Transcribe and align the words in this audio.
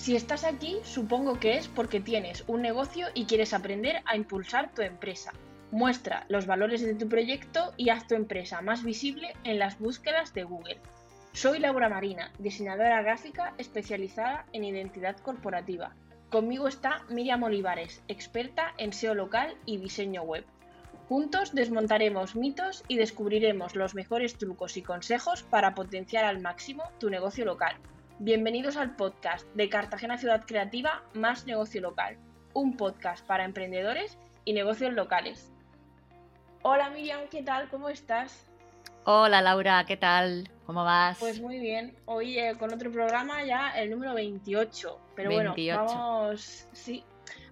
Si 0.00 0.16
estás 0.16 0.44
aquí, 0.44 0.78
supongo 0.82 1.38
que 1.38 1.58
es 1.58 1.68
porque 1.68 2.00
tienes 2.00 2.44
un 2.46 2.62
negocio 2.62 3.08
y 3.12 3.26
quieres 3.26 3.52
aprender 3.52 4.00
a 4.06 4.16
impulsar 4.16 4.72
tu 4.72 4.80
empresa. 4.80 5.34
Muestra 5.72 6.24
los 6.30 6.46
valores 6.46 6.80
de 6.80 6.94
tu 6.94 7.06
proyecto 7.06 7.74
y 7.76 7.90
haz 7.90 8.06
tu 8.06 8.14
empresa 8.14 8.62
más 8.62 8.82
visible 8.82 9.34
en 9.44 9.58
las 9.58 9.78
búsquedas 9.78 10.32
de 10.32 10.44
Google. 10.44 10.78
Soy 11.34 11.58
Laura 11.58 11.90
Marina, 11.90 12.32
diseñadora 12.38 13.02
gráfica 13.02 13.52
especializada 13.58 14.46
en 14.54 14.64
identidad 14.64 15.18
corporativa. 15.18 15.94
Conmigo 16.30 16.66
está 16.66 17.04
Miriam 17.10 17.42
Olivares, 17.42 18.02
experta 18.08 18.72
en 18.78 18.94
SEO 18.94 19.14
local 19.14 19.54
y 19.66 19.76
diseño 19.76 20.22
web. 20.22 20.46
Juntos 21.10 21.54
desmontaremos 21.54 22.36
mitos 22.36 22.84
y 22.88 22.96
descubriremos 22.96 23.76
los 23.76 23.94
mejores 23.94 24.38
trucos 24.38 24.78
y 24.78 24.82
consejos 24.82 25.42
para 25.42 25.74
potenciar 25.74 26.24
al 26.24 26.40
máximo 26.40 26.84
tu 26.98 27.10
negocio 27.10 27.44
local. 27.44 27.76
Bienvenidos 28.22 28.76
al 28.76 28.96
podcast 28.96 29.48
de 29.54 29.70
Cartagena 29.70 30.18
Ciudad 30.18 30.44
Creativa 30.46 31.02
Más 31.14 31.46
Negocio 31.46 31.80
Local, 31.80 32.18
un 32.52 32.76
podcast 32.76 33.26
para 33.26 33.46
emprendedores 33.46 34.18
y 34.44 34.52
negocios 34.52 34.92
locales. 34.92 35.50
Hola 36.60 36.90
Miriam, 36.90 37.20
¿qué 37.30 37.42
tal? 37.42 37.70
¿Cómo 37.70 37.88
estás? 37.88 38.46
Hola 39.04 39.40
Laura, 39.40 39.86
¿qué 39.86 39.96
tal? 39.96 40.50
¿Cómo 40.66 40.84
vas? 40.84 41.18
Pues 41.18 41.40
muy 41.40 41.60
bien. 41.60 41.96
Hoy 42.04 42.38
eh, 42.38 42.56
con 42.58 42.74
otro 42.74 42.92
programa 42.92 43.42
ya 43.42 43.70
el 43.70 43.88
número 43.88 44.12
28. 44.12 45.00
Pero 45.16 45.30
bueno, 45.30 45.54
vamos, 45.74 46.68
sí, 46.72 47.02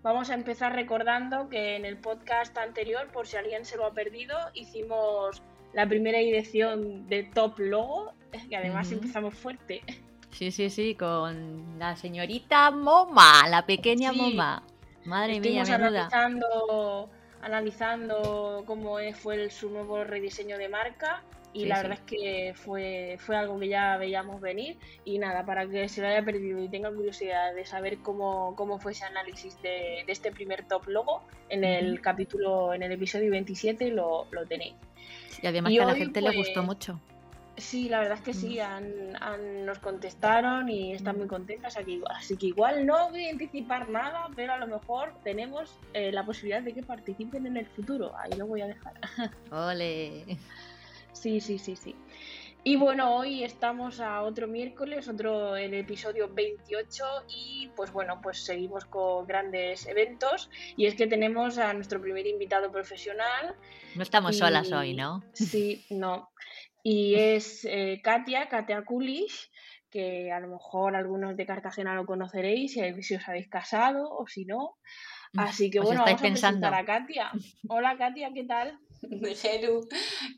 vamos 0.03 0.29
a 0.29 0.35
empezar 0.35 0.75
recordando 0.75 1.49
que 1.49 1.77
en 1.77 1.87
el 1.87 1.97
podcast 1.97 2.59
anterior, 2.59 3.09
por 3.11 3.27
si 3.27 3.39
alguien 3.39 3.65
se 3.65 3.79
lo 3.79 3.87
ha 3.87 3.95
perdido, 3.95 4.37
hicimos 4.53 5.43
la 5.73 5.89
primera 5.89 6.19
edición 6.19 7.09
de 7.09 7.23
Top 7.23 7.59
Logo, 7.59 8.13
que 8.51 8.57
además 8.59 8.93
empezamos 8.93 9.33
fuerte. 9.33 9.83
Sí, 10.31 10.51
sí, 10.51 10.71
sí, 10.71 10.95
con 10.95 11.79
la 11.79 11.97
señorita 11.97 12.71
Moma, 12.71 13.49
la 13.49 13.67
pequeña 13.67 14.13
Moma. 14.13 14.63
Madre 15.05 15.41
mía, 15.41 15.63
analizando, 15.63 17.09
analizando 17.41 18.63
cómo 18.67 18.99
fue 19.15 19.51
su 19.51 19.71
nuevo 19.71 20.05
rediseño 20.05 20.59
de 20.59 20.69
marca 20.69 21.23
y 21.53 21.65
la 21.65 21.79
verdad 21.79 21.99
es 21.99 22.05
que 22.05 22.53
fue, 22.55 23.17
fue 23.19 23.37
algo 23.37 23.59
que 23.59 23.69
ya 23.69 23.97
veíamos 23.97 24.41
venir 24.41 24.77
y 25.05 25.19
nada, 25.19 25.45
para 25.45 25.67
que 25.67 25.89
se 25.89 26.03
lo 26.03 26.09
haya 26.09 26.23
perdido 26.23 26.63
y 26.63 26.69
tenga 26.69 26.93
curiosidad 26.93 27.55
de 27.55 27.65
saber 27.65 27.99
cómo, 27.99 28.55
cómo 28.55 28.79
fue 28.79 28.93
ese 28.93 29.05
análisis 29.05 29.61
de, 29.63 30.05
este 30.07 30.31
primer 30.31 30.69
top 30.69 30.87
logo, 30.89 31.23
en 31.49 31.65
el 31.65 32.01
capítulo, 32.01 32.75
en 32.75 32.83
el 32.83 32.93
episodio 32.93 33.31
27 33.31 33.91
lo, 33.91 34.27
lo 34.31 34.47
tenéis. 34.47 34.75
Y 35.43 35.47
además 35.47 35.73
que 35.73 35.81
a 35.81 35.87
la 35.87 35.95
gente 35.95 36.21
le 36.21 36.37
gustó 36.37 36.55
pues, 36.55 36.67
mucho. 36.67 37.01
Sí, 37.59 37.89
la 37.89 37.99
verdad 38.01 38.19
es 38.19 38.25
que 38.25 38.35
sí, 38.35 38.59
nos 39.65 39.79
contestaron 39.81 40.69
y 40.69 40.93
están 40.93 41.19
muy 41.19 41.27
contentas 41.27 41.77
aquí. 41.77 42.01
Así 42.09 42.37
que 42.37 42.47
igual 42.47 42.87
no 42.87 43.11
voy 43.11 43.27
a 43.27 43.31
anticipar 43.31 43.89
nada, 43.89 44.29
pero 44.37 44.53
a 44.55 44.59
lo 44.59 44.67
mejor 44.67 45.13
tenemos 45.25 45.77
eh, 45.93 46.13
la 46.13 46.25
posibilidad 46.25 46.63
de 46.63 46.73
que 46.73 46.83
participen 46.83 47.47
en 47.47 47.57
el 47.57 47.67
futuro. 47.67 48.17
Ahí 48.17 48.33
lo 48.39 48.47
voy 48.47 48.61
a 48.61 48.67
dejar. 48.67 48.95
Ole. 49.51 50.39
Sí, 51.13 51.41
sí, 51.41 51.59
sí, 51.59 51.75
sí. 51.75 51.97
Y 52.65 52.77
bueno, 52.77 53.17
hoy 53.17 53.45
estamos 53.45 54.01
a 54.01 54.23
otro 54.23 54.47
miércoles, 54.47 55.09
otro 55.09 55.57
el 55.57 55.75
episodio 55.75 56.29
28 56.33 57.05
y 57.29 57.71
pues 57.75 57.93
bueno, 57.93 58.21
pues 58.21 58.45
seguimos 58.45 58.85
con 58.85 59.27
grandes 59.27 59.87
eventos 59.87 60.51
y 60.77 60.87
es 60.87 60.95
que 60.95 61.07
tenemos 61.07 61.57
a 61.59 61.73
nuestro 61.73 62.01
primer 62.01 62.27
invitado 62.27 62.71
profesional. 62.71 63.55
No 63.95 64.03
estamos 64.03 64.37
solas 64.37 64.71
hoy, 64.73 64.95
¿no? 64.95 65.25
Sí, 65.33 65.87
no. 65.91 66.31
Y 66.83 67.17
es 67.17 67.65
eh, 67.65 68.01
Katia, 68.03 68.49
Katia 68.49 68.85
Kulish, 68.85 69.51
que 69.91 70.31
a 70.33 70.41
lo 70.41 70.49
mejor 70.49 70.97
algunos 70.97 71.37
de 71.37 71.47
Cartagena 71.47 71.95
lo 71.95 72.07
conoceréis 72.07 72.73
si, 72.73 73.15
os 73.15 73.29
habéis 73.29 73.49
casado 73.49 74.11
o 74.11 74.27
si 74.27 74.45
no. 74.45 74.77
Mm, 75.33 75.41
Así 75.41 75.71
que 75.71 75.81
bueno, 75.81 76.03
vamos 76.05 76.21
a 76.21 76.23
presentar 76.23 76.75
a 76.75 76.85
Katia. 76.85 77.31
Hola 77.69 77.97
Katia, 77.97 78.31
¿qué 78.35 78.45
tal? 78.45 78.79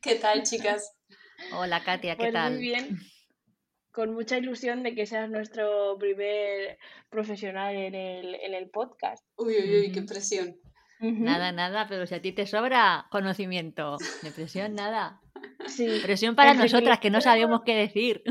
¿qué 0.03 0.15
tal 0.17 0.43
chicas? 0.43 0.97
Hola 1.53 1.83
Katia, 1.83 2.17
¿qué 2.17 2.25
pues 2.25 2.33
tal? 2.33 2.55
Muy 2.55 2.63
bien. 2.63 2.99
Con 3.93 4.15
mucha 4.15 4.39
ilusión 4.39 4.85
de 4.85 4.95
que 4.95 5.05
seas 5.05 5.29
nuestro 5.29 5.99
primer 5.99 6.79
profesional 7.09 7.75
en 7.75 7.97
el, 7.97 8.37
en 8.37 8.55
el 8.55 8.71
podcast. 8.71 9.27
Uy, 9.37 9.57
uy, 9.57 9.81
uy, 9.81 9.93
qué 9.93 10.03
presión. 10.03 10.57
Nada, 11.01 11.51
nada, 11.51 11.87
pero 11.89 12.07
si 12.07 12.15
a 12.15 12.21
ti 12.21 12.33
te 12.33 12.47
sobra 12.47 13.07
conocimiento, 13.11 13.97
depresión, 14.23 14.75
nada. 14.75 15.21
Sí. 15.71 16.01
Presión 16.03 16.35
para 16.35 16.55
nosotras 16.55 16.99
que 16.99 17.11
no 17.11 17.21
sabemos 17.21 17.63
qué 17.65 17.75
decir. 17.75 18.23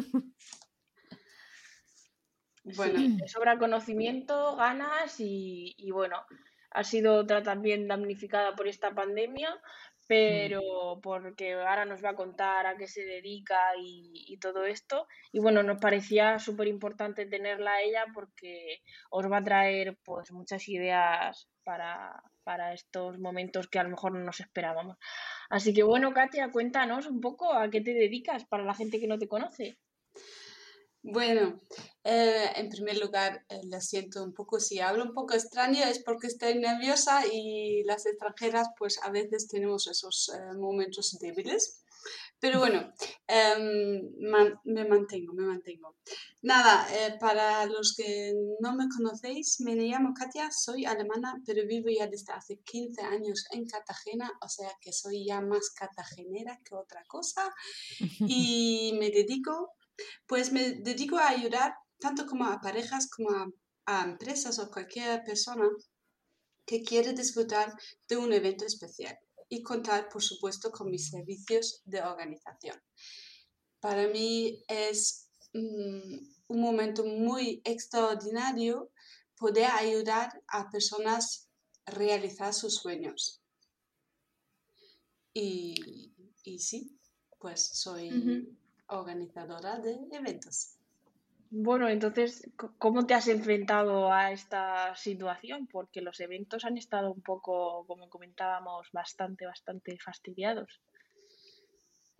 Bueno, 2.75 3.17
sobra 3.27 3.57
conocimiento, 3.57 4.55
ganas 4.55 5.15
y, 5.19 5.89
bueno, 5.91 6.23
ha 6.71 6.83
sido 6.83 7.15
otra 7.15 7.41
también 7.41 7.87
damnificada 7.87 8.55
por 8.55 8.67
esta 8.67 8.93
pandemia, 8.93 9.59
pero 10.09 10.99
porque 11.03 11.53
ahora 11.53 11.85
nos 11.85 12.03
va 12.03 12.09
a 12.09 12.15
contar 12.15 12.65
a 12.65 12.75
qué 12.77 12.87
se 12.87 13.05
dedica 13.05 13.59
y, 13.79 14.39
todo 14.41 14.65
esto. 14.65 15.05
Y 15.31 15.39
bueno, 15.39 15.61
nos 15.61 15.79
parecía 15.79 16.39
súper 16.39 16.67
importante 16.67 17.27
tenerla 17.27 17.73
a 17.73 17.81
ella 17.83 18.05
porque 18.11 18.81
os 19.11 19.31
va 19.31 19.37
a 19.37 19.43
traer 19.43 19.99
pues 20.03 20.31
muchas 20.31 20.67
ideas 20.67 21.47
para, 21.63 22.23
para 22.43 22.73
estos 22.73 23.19
momentos 23.19 23.67
que 23.67 23.77
a 23.77 23.83
lo 23.83 23.91
mejor 23.91 24.13
no 24.13 24.21
nos 24.21 24.39
esperábamos. 24.39 24.97
Así 25.47 25.75
que 25.75 25.83
bueno, 25.83 26.11
Katia, 26.11 26.49
cuéntanos 26.49 27.05
un 27.05 27.21
poco 27.21 27.53
a 27.53 27.69
qué 27.69 27.81
te 27.81 27.93
dedicas 27.93 28.45
para 28.45 28.63
la 28.63 28.73
gente 28.73 28.99
que 28.99 29.07
no 29.07 29.19
te 29.19 29.27
conoce. 29.27 29.77
Bueno, 31.11 31.59
eh, 32.03 32.51
en 32.55 32.69
primer 32.69 32.97
lugar, 32.99 33.43
eh, 33.49 33.61
lo 33.63 33.81
siento 33.81 34.23
un 34.23 34.33
poco, 34.33 34.59
si 34.59 34.79
hablo 34.79 35.03
un 35.03 35.13
poco 35.13 35.33
extraño 35.33 35.83
es 35.83 36.03
porque 36.03 36.27
estoy 36.27 36.59
nerviosa 36.59 37.23
y 37.25 37.83
las 37.83 38.05
extranjeras 38.05 38.67
pues 38.77 38.99
a 39.01 39.09
veces 39.09 39.47
tenemos 39.47 39.87
esos 39.87 40.29
eh, 40.29 40.53
momentos 40.55 41.17
débiles. 41.19 41.83
Pero 42.39 42.59
bueno, 42.59 42.93
em, 43.27 44.01
me 44.63 44.85
mantengo, 44.85 45.33
me 45.33 45.45
mantengo. 45.45 45.95
Nada, 46.41 46.87
eh, 46.95 47.17
para 47.19 47.65
los 47.65 47.95
que 47.97 48.33
no 48.61 48.75
me 48.75 48.87
conocéis, 48.87 49.59
me 49.59 49.75
llamo 49.75 50.13
Katia, 50.13 50.49
soy 50.51 50.85
alemana, 50.85 51.41
pero 51.45 51.67
vivo 51.67 51.89
ya 51.89 52.07
desde 52.07 52.31
hace 52.31 52.59
15 52.59 53.01
años 53.01 53.45
en 53.51 53.65
Cartagena, 53.65 54.31
o 54.41 54.47
sea 54.47 54.71
que 54.79 54.93
soy 54.93 55.25
ya 55.25 55.41
más 55.41 55.71
cartagenera 55.71 56.59
que 56.63 56.75
otra 56.75 57.03
cosa. 57.07 57.53
Y 58.31 58.95
me 58.99 59.09
dedico, 59.09 59.73
pues 60.27 60.51
me 60.51 60.71
dedico 60.71 61.17
a 61.17 61.29
ayudar 61.29 61.73
tanto 61.99 62.25
como 62.25 62.45
a 62.45 62.59
parejas 62.61 63.09
como 63.09 63.29
a, 63.85 64.03
empresas 64.03 64.59
o 64.59 64.69
cualquier 64.69 65.23
persona 65.23 65.67
que 66.65 66.83
quiere 66.83 67.13
disfrutar 67.13 67.73
de 68.07 68.17
un 68.17 68.31
evento 68.31 68.63
especial 68.65 69.17
y 69.49 69.63
contar, 69.63 70.09
por 70.09 70.21
supuesto, 70.21 70.69
con 70.69 70.91
mis 70.91 71.09
servicios 71.09 71.81
de 71.85 71.99
organización. 72.01 72.79
Para 73.79 74.07
mí 74.07 74.63
es 74.67 75.31
mm, 75.53 76.19
un 76.49 76.61
momento 76.61 77.03
muy 77.03 77.61
extraordinario 77.65 78.91
poder 79.35 79.71
ayudar 79.71 80.29
a 80.47 80.69
personas 80.69 81.49
a 81.85 81.91
realizar 81.91 82.53
sus 82.53 82.75
sueños. 82.75 83.41
Y, 85.33 86.13
y 86.43 86.59
sí, 86.59 86.99
pues 87.39 87.71
soy 87.73 88.11
organizadora 88.89 89.79
de 89.79 89.97
eventos. 90.11 90.75
Bueno, 91.51 91.89
entonces, 91.89 92.47
¿cómo 92.77 93.07
te 93.07 93.15
has 93.15 93.27
enfrentado 93.27 94.11
a 94.11 94.31
esta 94.31 94.95
situación? 94.95 95.67
Porque 95.67 96.01
los 96.01 96.19
eventos 96.19 96.63
han 96.63 96.77
estado 96.77 97.11
un 97.11 97.23
poco, 97.23 97.85
como 97.87 98.07
comentábamos, 98.07 98.87
bastante, 98.93 99.45
bastante 99.45 99.97
fastidiados. 99.97 100.81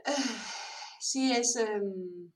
Sí, 1.01 1.31
es, 1.31 1.56
em, 1.56 2.30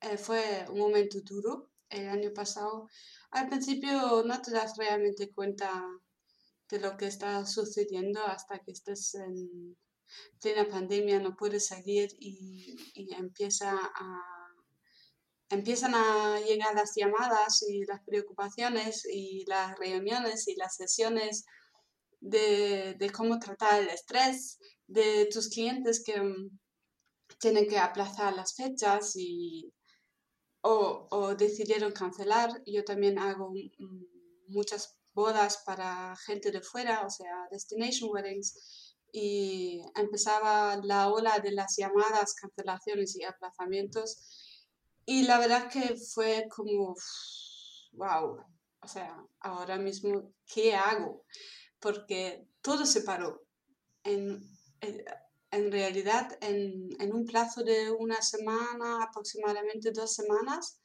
eh, 0.00 0.16
fue 0.16 0.64
un 0.70 0.78
momento 0.78 1.18
duro 1.22 1.70
el 1.88 2.08
año 2.08 2.32
pasado. 2.32 2.88
Al 3.32 3.48
principio 3.48 4.22
no 4.24 4.40
te 4.40 4.52
das 4.52 4.76
realmente 4.76 5.32
cuenta 5.32 5.82
de 6.70 6.78
lo 6.78 6.96
que 6.96 7.06
está 7.06 7.44
sucediendo 7.44 8.24
hasta 8.24 8.60
que 8.60 8.70
estés 8.70 9.16
en 9.16 9.76
plena 10.40 10.68
pandemia, 10.68 11.20
no 11.20 11.36
puedes 11.36 11.66
salir 11.66 12.10
y, 12.18 12.76
empieza 13.16 13.78
empiezan 15.48 15.94
a 15.94 16.40
llegar 16.40 16.74
las 16.74 16.92
llamadas 16.96 17.62
y 17.68 17.84
las 17.84 18.02
preocupaciones 18.04 19.06
y 19.08 19.44
las 19.46 19.78
reuniones 19.78 20.48
y 20.48 20.56
las 20.56 20.74
sesiones 20.76 21.44
de, 22.20 23.10
cómo 23.14 23.38
tratar 23.38 23.82
el 23.82 23.88
estrés 23.88 24.58
de 24.86 25.26
tus 25.26 25.48
clientes 25.48 26.02
que 26.04 26.20
mm, 26.20 26.58
tienen 27.38 27.68
que 27.68 27.78
aplazar 27.78 28.34
las 28.34 28.54
fechas 28.54 29.12
y, 29.16 29.72
o, 30.62 31.34
decidieron 31.36 31.92
cancelar. 31.92 32.50
Yo 32.66 32.84
también 32.84 33.18
hago 33.18 33.50
mm, 33.50 34.04
muchas 34.48 34.96
bodas 35.12 35.62
para 35.64 36.14
gente 36.26 36.50
de 36.50 36.60
fuera, 36.60 37.06
o 37.06 37.10
sea, 37.10 37.46
destination 37.50 38.10
weddings, 38.12 38.85
y 39.18 39.80
empezaba 39.94 40.76
la 40.84 41.08
ola 41.08 41.38
de 41.38 41.50
las 41.50 41.74
llamadas, 41.78 42.34
cancelaciones 42.34 43.16
y 43.16 43.24
aplazamientos 43.24 44.18
y 45.06 45.22
la 45.22 45.38
verdad 45.38 45.70
que 45.70 45.96
fue 45.96 46.48
como, 46.54 46.94
wow, 47.92 48.44
o 48.82 48.88
sea, 48.88 49.16
ahora 49.40 49.78
mismo, 49.78 50.34
¿qué 50.44 50.74
hago? 50.74 51.24
Porque 51.78 52.46
todo 52.60 52.84
se 52.84 53.00
paró. 53.00 53.46
En, 54.04 54.42
eh, 54.82 55.02
en 55.50 55.72
realidad, 55.72 56.36
en, 56.42 56.90
en, 57.00 57.14
un 57.14 57.24
plazo 57.24 57.62
de 57.62 57.90
una 57.90 58.20
semana, 58.20 59.02
aproximadamente 59.02 59.92
dos 59.92 60.12
semanas, 60.12 60.78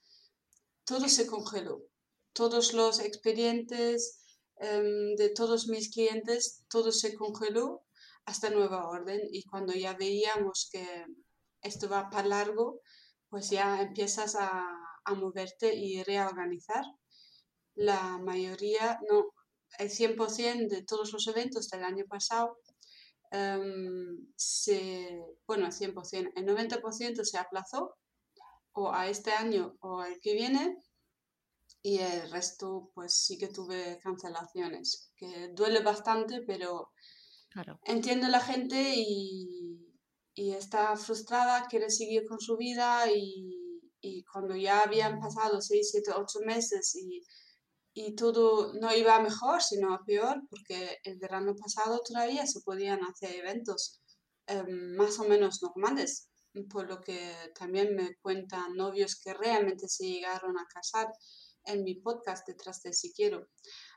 todo 0.85 1.09
se 1.09 1.27
congeló. 1.27 1.83
Todos 2.31 2.73
los 2.73 3.01
expedientes 3.01 4.23
em, 4.55 5.15
de 5.17 5.29
todos 5.29 5.67
mis 5.67 5.91
clientes, 5.91 6.63
todo 6.69 6.93
se 6.93 7.13
congeló 7.15 7.83
hasta 8.31 8.49
nueva 8.49 8.87
orden. 8.87 9.21
Y 9.31 9.43
cuando 9.43 9.73
ya 9.73 9.93
veíamos 9.93 10.69
que 10.71 11.05
esto 11.61 11.89
va 11.89 12.09
para 12.09 12.27
largo, 12.27 12.81
pues 13.29 13.49
ya 13.49 13.81
empiezas 13.81 14.35
a, 14.35 14.65
a 15.05 15.13
moverte 15.13 15.75
y 15.75 16.01
reorganizar. 16.03 16.83
La 17.75 18.17
mayoría, 18.17 18.99
no, 19.09 19.33
el 19.77 19.89
100% 19.89 20.67
de 20.69 20.83
todos 20.83 21.13
los 21.13 21.27
eventos 21.27 21.69
del 21.69 21.83
año 21.83 22.05
pasado, 22.07 22.57
um, 23.31 24.27
se, 24.35 25.19
bueno, 25.47 25.67
el 25.67 25.73
100%, 25.73 26.31
el 26.35 26.45
90% 26.45 27.23
se 27.23 27.37
aplazó 27.37 27.95
o 28.73 28.91
a 28.93 29.07
este 29.09 29.31
año 29.31 29.75
o 29.81 29.99
al 29.99 30.19
que 30.21 30.33
viene 30.33 30.77
y 31.81 31.99
el 31.99 32.29
resto 32.31 32.91
pues 32.93 33.13
sí 33.13 33.37
que 33.37 33.47
tuve 33.47 33.99
cancelaciones, 34.03 35.11
que 35.15 35.49
duele 35.53 35.81
bastante, 35.81 36.41
pero 36.45 36.91
entiendo 37.85 38.27
la 38.29 38.39
gente 38.39 38.93
y, 38.95 39.97
y, 40.33 40.51
está 40.53 40.95
frustrada, 40.95 41.67
quiere 41.69 41.89
seguir 41.89 42.25
con 42.27 42.39
su 42.39 42.57
vida 42.57 43.11
y, 43.11 43.81
y 44.01 44.23
cuando 44.23 44.55
ya 44.55 44.81
habían 44.81 45.19
pasado 45.19 45.61
6, 45.61 45.89
7, 45.91 46.11
8 46.15 46.39
meses 46.45 46.95
y, 46.95 47.21
y 47.93 48.15
todo 48.15 48.73
no 48.73 48.93
iba 48.95 49.19
mejor, 49.19 49.61
sino 49.61 49.93
a 49.93 50.03
peor, 50.03 50.41
porque 50.49 50.97
el 51.03 51.17
verano 51.17 51.55
pasado 51.55 52.01
todavía 52.05 52.45
se 52.47 52.61
podían 52.61 53.03
hacer 53.03 53.35
eventos 53.35 54.01
em, 54.47 54.95
más 54.95 55.19
o 55.19 55.25
menos 55.25 55.61
normales, 55.61 56.29
por 56.69 56.87
lo 56.87 57.01
que 57.01 57.33
también 57.57 57.95
me 57.95 58.15
cuentan 58.21 58.75
novios 58.75 59.19
que 59.21 59.33
realmente 59.33 59.87
se 59.87 60.05
llegaron 60.05 60.57
a 60.57 60.67
casar 60.73 61.07
en 61.65 61.83
mi 61.83 61.95
podcast 61.95 62.47
detrás 62.47 62.81
de 62.81 62.93
si 62.93 63.13
quiero. 63.13 63.47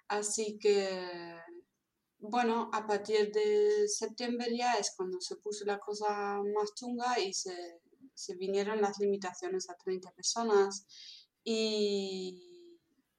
Así 0.08 0.58
que, 0.60 1.38
bueno, 2.30 2.70
a 2.72 2.86
partir 2.86 3.30
de 3.32 3.88
septiembre 3.88 4.56
ya 4.56 4.74
es 4.74 4.94
cuando 4.96 5.20
se 5.20 5.36
puso 5.36 5.64
la 5.64 5.78
cosa 5.78 6.40
más 6.54 6.74
chunga 6.74 7.18
y 7.20 7.32
se, 7.34 7.80
vinieron 8.38 8.80
las 8.80 8.98
limitaciones 8.98 9.68
a 9.68 9.76
30 9.76 10.10
personas 10.12 10.86
y 11.42 12.54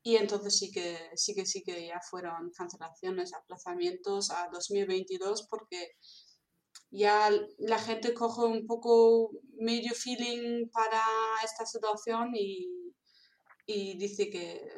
y 0.08 0.18
entonces 0.18 0.56
sí 0.60 0.72
que, 0.72 1.00
sí 1.16 1.34
que 1.34 1.48
sí 1.48 1.64
que 1.64 1.88
ya 1.88 2.00
fueron 2.00 2.52
cancelaciones, 2.52 3.34
aplazamientos 3.34 4.30
a 4.30 4.50
2022 4.54 5.48
porque 5.50 5.96
ya 6.92 7.32
la 7.58 7.80
gente 7.80 8.14
coge 8.14 8.44
un 8.44 8.68
poco 8.68 9.32
medio 9.58 9.96
feeling 9.96 10.70
para 10.70 11.02
esta 11.44 11.66
situación 11.66 12.36
y, 12.36 12.94
y 13.66 13.98
dice 13.98 14.30
que 14.30 14.70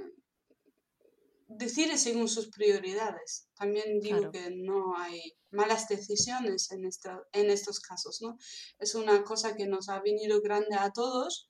decide 1.48 1.98
según 1.98 2.28
sus 2.28 2.50
prioridades. 2.50 3.48
También 3.56 4.00
digo 4.00 4.32
que 4.32 4.52
no 4.52 4.98
hay 4.98 5.34
malas 5.52 5.88
decisiones 5.88 6.72
en, 6.72 6.90
en 7.32 7.50
estos 7.50 7.80
casos, 7.80 8.22
¿no? 8.22 8.38
Es 8.78 8.96
una 8.96 9.24
cosa 9.24 9.56
que 9.56 9.66
nos 9.66 9.90
ha 9.90 10.00
venido 10.02 10.42
grande 10.42 10.76
a 10.76 10.92
todos 10.92 11.50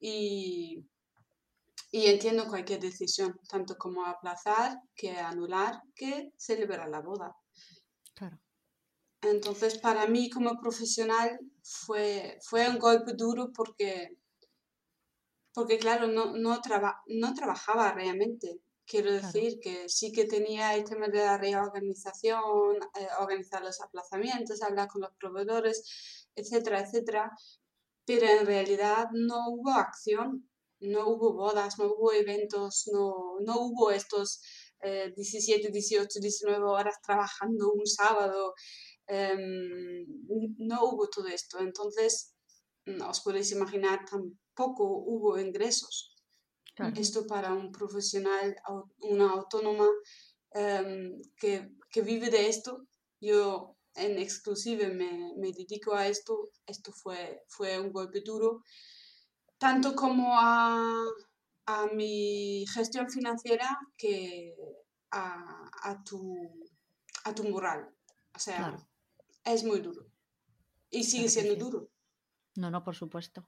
y, 0.00 0.84
y 1.90 2.06
entiendo 2.06 2.48
cualquier 2.48 2.80
decisión, 2.80 3.38
tanto 3.48 3.76
como 3.76 4.04
aplazar, 4.04 4.78
que 4.94 5.12
anular, 5.12 5.82
que 5.94 6.32
celebrar 6.36 6.88
la 6.88 7.00
boda. 7.00 7.36
Claro. 8.14 8.40
Entonces, 9.22 9.78
para 9.78 10.06
mí 10.06 10.30
como 10.30 10.60
profesional 10.60 11.38
fue, 11.62 12.38
fue 12.42 12.68
un 12.68 12.78
golpe 12.78 13.14
duro 13.14 13.52
porque, 13.52 14.16
porque 15.52 15.78
claro, 15.78 16.06
no, 16.06 16.36
no, 16.36 16.60
no 17.06 17.34
trabajaba 17.34 17.92
realmente. 17.92 18.60
Quiero 18.88 19.12
decir 19.12 19.58
que 19.60 19.88
sí 19.88 20.12
que 20.12 20.24
tenía 20.24 20.74
el 20.74 20.84
tema 20.84 21.08
de 21.08 21.18
la 21.18 21.36
reorganización, 21.36 22.76
eh, 22.98 23.06
organizar 23.20 23.62
los 23.62 23.80
aplazamientos, 23.80 24.62
hablar 24.62 24.88
con 24.88 25.02
los 25.02 25.12
proveedores, 25.20 26.28
etcétera, 26.34 26.80
etcétera, 26.80 27.30
pero 28.06 28.26
en 28.26 28.46
realidad 28.46 29.08
no 29.12 29.50
hubo 29.50 29.70
acción 29.72 30.48
no 30.80 31.08
hubo 31.08 31.32
bodas, 31.32 31.78
no 31.78 31.86
hubo 31.86 32.12
eventos, 32.12 32.88
no, 32.92 33.36
no 33.40 33.60
hubo 33.60 33.90
estos 33.90 34.40
17, 34.80 35.70
18, 35.70 36.20
19 36.20 36.64
horas 36.64 36.94
trabajando 37.02 37.72
un 37.72 37.86
sábado, 37.86 38.54
em, 39.06 40.06
no 40.58 40.84
hubo 40.84 41.08
todo 41.08 41.26
esto. 41.26 41.58
Entonces, 41.58 42.34
os 43.08 43.20
podéis 43.20 43.50
imaginar, 43.52 44.04
tampoco 44.08 44.84
hubo 44.84 45.38
ingresos. 45.38 46.14
Esto 46.96 47.26
para 47.26 47.52
un 47.52 47.72
profesional, 47.72 48.54
una 49.00 49.30
autónoma 49.30 49.88
em, 50.52 51.20
que, 51.36 51.70
que, 51.90 52.02
vive 52.02 52.30
de 52.30 52.48
esto, 52.48 52.86
yo 53.20 53.76
en 53.94 54.18
exclusive 54.18 54.88
me, 54.94 55.32
me 55.36 55.52
dedico 55.52 55.94
a 55.94 56.06
esto, 56.06 56.50
esto 56.66 56.92
fue, 56.92 57.42
fue 57.48 57.80
un 57.80 57.90
golpe 57.92 58.20
duro 58.20 58.62
tanto 59.58 59.94
como 59.94 60.38
a, 60.38 61.04
mi 61.94 62.64
gestión 62.72 63.10
financiera 63.10 63.78
que 63.96 64.54
a, 65.10 66.02
tu, 66.02 66.34
a 67.24 67.34
tu 67.34 67.44
moral. 67.44 67.94
O 68.34 68.38
sea, 68.38 68.74
es 69.44 69.64
muy 69.64 69.80
duro. 69.80 70.06
Y 70.90 71.04
sigue 71.04 71.28
siendo 71.28 71.56
duro. 71.56 71.90
No, 72.56 72.70
no, 72.70 72.82
por 72.82 72.96
supuesto. 72.96 73.46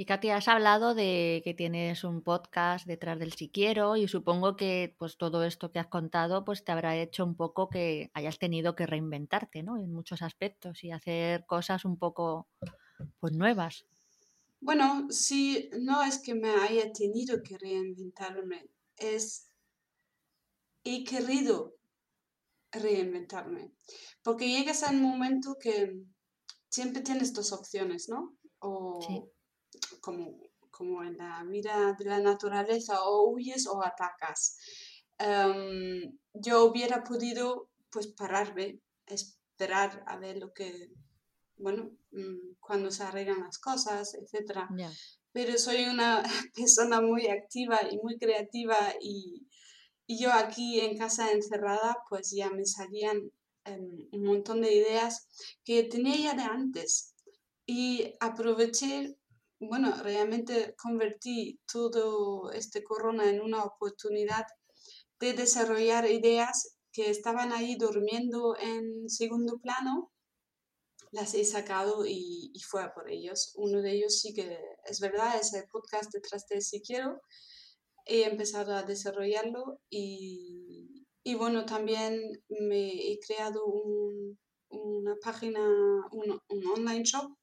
Y 0.00 0.04
Katia, 0.04 0.36
has 0.36 0.46
hablado 0.46 0.94
de 0.94 1.42
que 1.42 1.54
tienes 1.54 2.04
un 2.04 2.22
podcast 2.22 2.86
detrás 2.86 3.18
del 3.18 3.32
Si 3.32 3.48
Quiero 3.48 3.96
y 3.96 4.06
supongo 4.06 4.54
que 4.54 4.94
pues 4.96 5.16
todo 5.16 5.42
esto 5.42 5.72
que 5.72 5.80
has 5.80 5.88
contado 5.88 6.44
pues 6.44 6.62
te 6.62 6.70
habrá 6.70 6.96
hecho 6.96 7.24
un 7.24 7.34
poco 7.34 7.68
que 7.68 8.08
hayas 8.14 8.38
tenido 8.38 8.76
que 8.76 8.86
reinventarte, 8.86 9.64
¿no? 9.64 9.76
En 9.76 9.92
muchos 9.92 10.22
aspectos 10.22 10.84
y 10.84 10.92
hacer 10.92 11.46
cosas 11.46 11.84
un 11.84 11.98
poco 11.98 12.46
pues 13.18 13.32
nuevas. 13.32 13.86
Bueno, 14.60 15.08
sí, 15.10 15.68
no 15.80 16.04
es 16.04 16.18
que 16.18 16.36
me 16.36 16.50
haya 16.50 16.92
tenido 16.92 17.42
que 17.42 17.58
reinventarme, 17.58 18.70
es 18.98 19.50
he 20.84 21.02
querido 21.02 21.74
reinventarme, 22.70 23.72
porque 24.22 24.48
llegas 24.48 24.84
a 24.84 24.92
un 24.92 25.02
momento 25.02 25.56
que 25.60 25.92
siempre 26.68 27.02
tienes 27.02 27.32
dos 27.32 27.52
opciones, 27.52 28.08
¿no? 28.08 28.36
O 28.60 29.00
como, 30.00 30.40
como 30.70 31.02
en 31.02 31.16
la 31.16 31.44
vida 31.44 31.94
de 31.98 32.04
la 32.04 32.20
naturaleza, 32.20 33.02
o 33.04 33.30
huyes 33.30 33.66
o 33.66 33.82
atacas. 33.82 34.56
Em, 35.18 36.18
yo 36.34 36.64
hubiera 36.64 37.02
podido 37.02 37.70
pues 37.90 38.06
pararme, 38.08 38.80
esperar 39.06 40.04
a 40.06 40.16
ver 40.18 40.38
lo 40.38 40.52
que 40.52 40.90
bueno, 41.58 41.90
mm, 42.12 42.54
cuando 42.60 42.90
se 42.90 43.02
arreglan 43.02 43.40
las 43.40 43.58
cosas, 43.58 44.14
etc. 44.14 44.66
Pero 45.32 45.58
soy 45.58 45.84
una 45.86 46.22
persona 46.54 47.00
muy 47.00 47.26
activa 47.28 47.80
y 47.90 47.98
muy 47.98 48.18
creativa 48.18 48.76
y, 49.00 49.46
y, 50.06 50.22
yo 50.22 50.32
aquí 50.32 50.80
en 50.80 50.96
casa 50.96 51.32
encerrada, 51.32 51.98
pues 52.08 52.32
ya 52.34 52.50
me 52.50 52.64
salían 52.64 53.30
em, 53.64 54.08
un 54.12 54.24
montón 54.24 54.62
de 54.62 54.74
ideas 54.74 55.28
que 55.64 55.84
tenía 55.84 56.16
ya 56.16 56.34
de 56.34 56.42
antes. 56.42 57.14
Y 57.66 58.14
aproveché, 58.20 59.18
bueno, 59.60 59.94
realmente 60.02 60.74
convertí 60.76 61.60
todo 61.70 62.50
este 62.52 62.82
corona 62.82 63.28
en 63.28 63.40
una 63.40 63.64
oportunidad 63.64 64.44
de 65.20 65.32
desarrollar 65.32 66.08
ideas 66.10 66.76
que 66.92 67.10
estaban 67.10 67.52
ahí 67.52 67.76
durmiendo 67.76 68.56
en 68.58 69.08
segundo 69.08 69.58
plano 69.58 70.12
las 71.10 71.34
he 71.34 71.44
sacado 71.44 72.04
y, 72.06 72.50
y 72.52 72.60
fue 72.60 72.90
por 72.92 73.10
ellos. 73.10 73.52
Uno 73.56 73.80
de 73.80 73.92
ellos 73.92 74.20
sí 74.20 74.34
que 74.34 74.58
es 74.84 75.00
verdad, 75.00 75.38
es 75.40 75.54
el 75.54 75.68
podcast 75.68 76.12
detrás 76.12 76.46
de 76.48 76.60
Si 76.60 76.82
Quiero. 76.82 77.20
He 78.04 78.24
empezado 78.24 78.74
a 78.74 78.82
desarrollarlo 78.82 79.80
y, 79.90 81.06
y 81.22 81.34
bueno, 81.34 81.66
también 81.66 82.42
me 82.48 83.12
he 83.12 83.18
creado 83.20 83.64
un, 83.66 84.38
una 84.70 85.16
página, 85.22 85.60
un, 86.10 86.40
un, 86.48 86.66
online 86.66 87.04
shop 87.04 87.36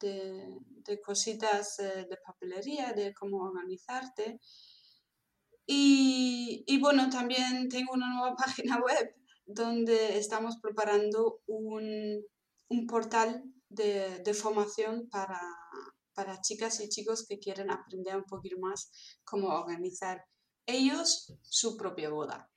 de, 0.00 1.00
cositas 1.04 1.78
eh, 1.78 2.06
de 2.08 2.16
papelería, 2.24 2.92
de 2.92 3.12
cómo 3.14 3.38
organizarte. 3.38 4.40
Y, 5.66 6.64
y, 6.66 6.80
bueno, 6.80 7.10
también 7.10 7.68
tengo 7.68 7.92
una 7.92 8.12
nueva 8.12 8.36
página 8.36 8.80
web 8.80 9.14
donde 9.46 10.18
estamos 10.18 10.58
preparando 10.60 11.40
un, 11.46 12.24
un 12.68 12.86
portal 12.86 13.44
de, 13.68 14.20
de 14.20 14.34
formación 14.34 15.08
para, 15.10 15.40
para, 16.14 16.40
chicas 16.40 16.80
y 16.80 16.88
chicos 16.88 17.26
que 17.28 17.38
quieren 17.38 17.70
aprender 17.70 18.16
un 18.16 18.24
poquito 18.24 18.58
más 18.58 18.90
cómo 19.24 19.48
organizar 19.48 20.24
ellos 20.66 21.32
su 21.42 21.76
propia 21.76 22.10
boda. 22.10 22.50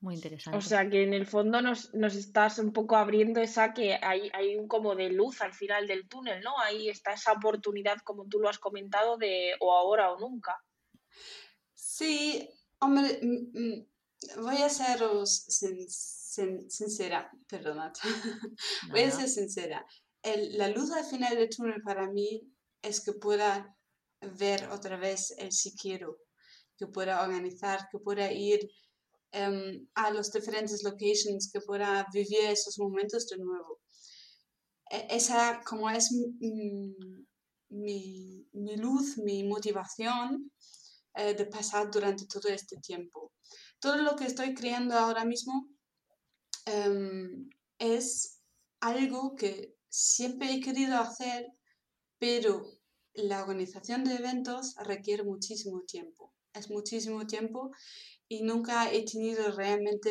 Muy 0.00 0.14
interesante. 0.14 0.56
O 0.56 0.60
sea 0.60 0.88
que 0.88 1.02
en 1.02 1.12
el 1.12 1.26
fondo 1.26 1.60
nos, 1.60 1.92
nos 1.92 2.14
estás 2.14 2.60
un 2.60 2.72
poco 2.72 2.96
abriendo 2.96 3.40
esa 3.40 3.74
que 3.74 3.94
hay, 3.94 4.30
hay 4.32 4.56
un 4.56 4.68
como 4.68 4.94
de 4.94 5.10
luz 5.10 5.40
al 5.40 5.52
final 5.52 5.88
del 5.88 6.08
túnel, 6.08 6.40
¿no? 6.42 6.56
Ahí 6.60 6.88
está 6.88 7.14
esa 7.14 7.32
oportunidad, 7.32 7.98
como 8.04 8.28
tú 8.28 8.38
lo 8.38 8.48
has 8.48 8.60
comentado, 8.60 9.16
de 9.16 9.54
o 9.58 9.72
ahora 9.72 10.12
o 10.12 10.18
nunca. 10.20 10.56
Sí, 11.74 12.48
hombre, 12.78 13.20
voy 14.36 14.62
a 14.62 14.68
ser 14.68 15.00
sincera, 15.88 17.32
perdonad, 17.48 17.92
voy 18.90 19.02
a 19.02 19.10
ser 19.10 19.28
sincera. 19.28 19.84
la 20.22 20.68
luz 20.68 20.92
al 20.92 21.04
final 21.04 21.34
del 21.34 21.48
túnel 21.48 21.82
para 21.82 22.08
mí 22.08 22.48
es 22.82 23.00
que 23.00 23.14
pueda 23.14 23.76
ver 24.38 24.68
otra 24.68 24.96
vez 24.96 25.34
el 25.38 25.50
si 25.50 25.76
quiero, 25.76 26.18
que 26.76 26.86
pueda 26.86 27.22
organizar, 27.22 27.88
que 27.90 27.98
pueda 27.98 28.30
ir 28.30 28.60
Em, 29.30 29.86
a 29.94 30.10
los 30.10 30.32
diferentes 30.32 30.82
locations, 30.82 31.50
que 31.52 31.60
pueda 31.60 32.06
vivir 32.12 32.46
esos 32.46 32.78
momentos 32.78 33.26
de 33.26 33.36
nuevo. 33.36 33.80
E, 34.90 35.06
esa 35.16 35.60
como 35.68 35.90
es 35.90 36.10
mi, 36.10 36.96
mi, 37.70 38.76
luz, 38.76 39.18
mi 39.18 39.44
motivación 39.44 40.50
eh, 41.14 41.34
de 41.34 41.44
pasar 41.46 41.90
durante 41.90 42.26
todo 42.26 42.48
este 42.48 42.76
tiempo. 42.78 43.32
Todo 43.78 43.98
lo 43.98 44.16
que 44.16 44.24
estoy 44.26 44.54
creando 44.54 44.94
ahora 44.94 45.24
mismo 45.24 45.68
em, 46.64 47.50
es 47.78 48.40
algo 48.80 49.36
que 49.36 49.76
siempre 49.90 50.54
he 50.54 50.60
querido 50.60 50.96
hacer, 50.98 51.46
pero 52.18 52.64
la 53.14 53.42
organización 53.42 54.04
de 54.04 54.14
eventos 54.16 54.74
requiere 54.76 55.22
muchísimo 55.22 55.82
tiempo. 55.82 56.32
Es 56.58 56.70
muchísimo 56.70 57.26
tiempo 57.26 57.70
y 58.28 58.42
nunca 58.42 58.92
he 58.92 59.04
tenido 59.04 59.50
realmente 59.52 60.10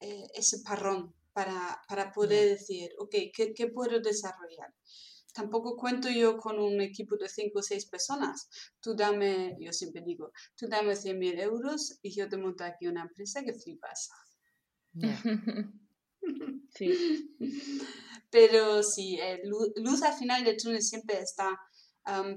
eh, 0.00 0.26
ese 0.34 0.60
parrón 0.60 1.14
para, 1.32 1.82
para 1.88 2.12
poder 2.12 2.58
decir, 2.58 2.90
ok, 2.98 3.14
¿qué, 3.34 3.52
¿qué, 3.54 3.66
puedo 3.68 4.00
desarrollar? 4.00 4.74
Tampoco 5.34 5.76
cuento 5.76 6.08
yo 6.08 6.38
con 6.38 6.58
un 6.58 6.80
equipo 6.80 7.16
de 7.16 7.28
cinco 7.28 7.60
o 7.60 7.62
seis 7.62 7.86
personas. 7.86 8.48
Tú 8.80 8.94
dame, 8.96 9.56
yo 9.60 9.72
siempre 9.72 10.02
digo, 10.04 10.32
tú 10.56 10.66
dame 10.68 10.96
100 10.96 11.18
mil 11.18 11.38
euros 11.38 11.98
y 12.02 12.14
yo 12.14 12.28
te 12.28 12.38
monto 12.38 12.64
aquí 12.64 12.86
una 12.86 13.02
empresa 13.02 13.44
que 13.44 13.52
flipas. 13.52 14.08
sí. 16.74 17.36
Pero 18.30 18.82
sí, 18.82 19.18
eh, 19.20 19.40
luz, 19.44 20.02
al 20.02 20.14
final 20.14 20.42
del 20.44 20.56
túnel 20.56 20.82
siempre 20.82 21.20
está. 21.20 21.58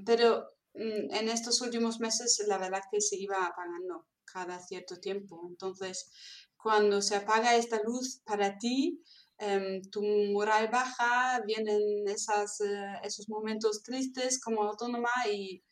pero 0.06 0.46
en 0.74 1.30
estos 1.30 1.62
últimos 1.62 2.00
meses 2.00 2.44
la 2.48 2.58
verdad 2.58 2.82
que 2.92 3.02
se 3.02 3.18
iba 3.18 3.46
apagando 3.46 4.08
cada 4.26 4.60
cierto 4.60 5.00
tiempo. 5.00 5.42
Entonces, 5.50 6.10
cuando 6.58 7.02
se 7.02 7.16
apaga 7.16 7.56
esta 7.56 7.82
luz 7.84 8.22
para 8.26 8.58
ti, 8.58 9.02
em, 9.38 9.82
tu 9.92 10.02
moral 10.34 10.70
baja, 10.70 11.42
vienen 11.46 11.82
esas, 12.08 12.62
eh, 12.62 13.00
esos 13.04 13.28
momentos 13.30 13.82
tristes 13.84 14.40
como 14.40 14.64
autónoma 14.64 15.10
y, 15.32 15.64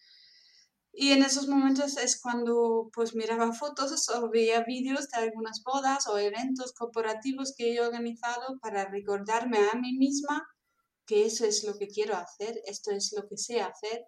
y 0.92 1.12
en 1.12 1.24
esos 1.24 1.48
momentos 1.48 1.98
es 1.98 2.20
cuando 2.20 2.90
pues 2.94 3.16
miraba 3.16 3.54
fotos 3.54 4.10
o 4.10 4.30
veía 4.30 4.64
vídeos 4.64 5.08
de 5.10 5.20
algunas 5.20 5.62
bodas 5.64 6.08
o 6.08 6.18
eventos 6.18 6.74
corporativos 6.74 7.54
que 7.56 7.74
he 7.74 7.80
organizado 7.82 8.60
para 8.60 8.86
recordarme 8.86 9.60
a 9.72 9.76
mí 9.78 9.94
misma 9.98 10.48
que 11.06 11.26
eso 11.26 11.46
es 11.46 11.64
lo 11.64 11.76
que 11.78 11.88
quiero 11.88 12.16
hacer, 12.16 12.62
esto 12.66 12.92
es 12.92 13.14
lo 13.16 13.28
que 13.28 13.38
sé 13.38 13.62
hacer 13.62 14.06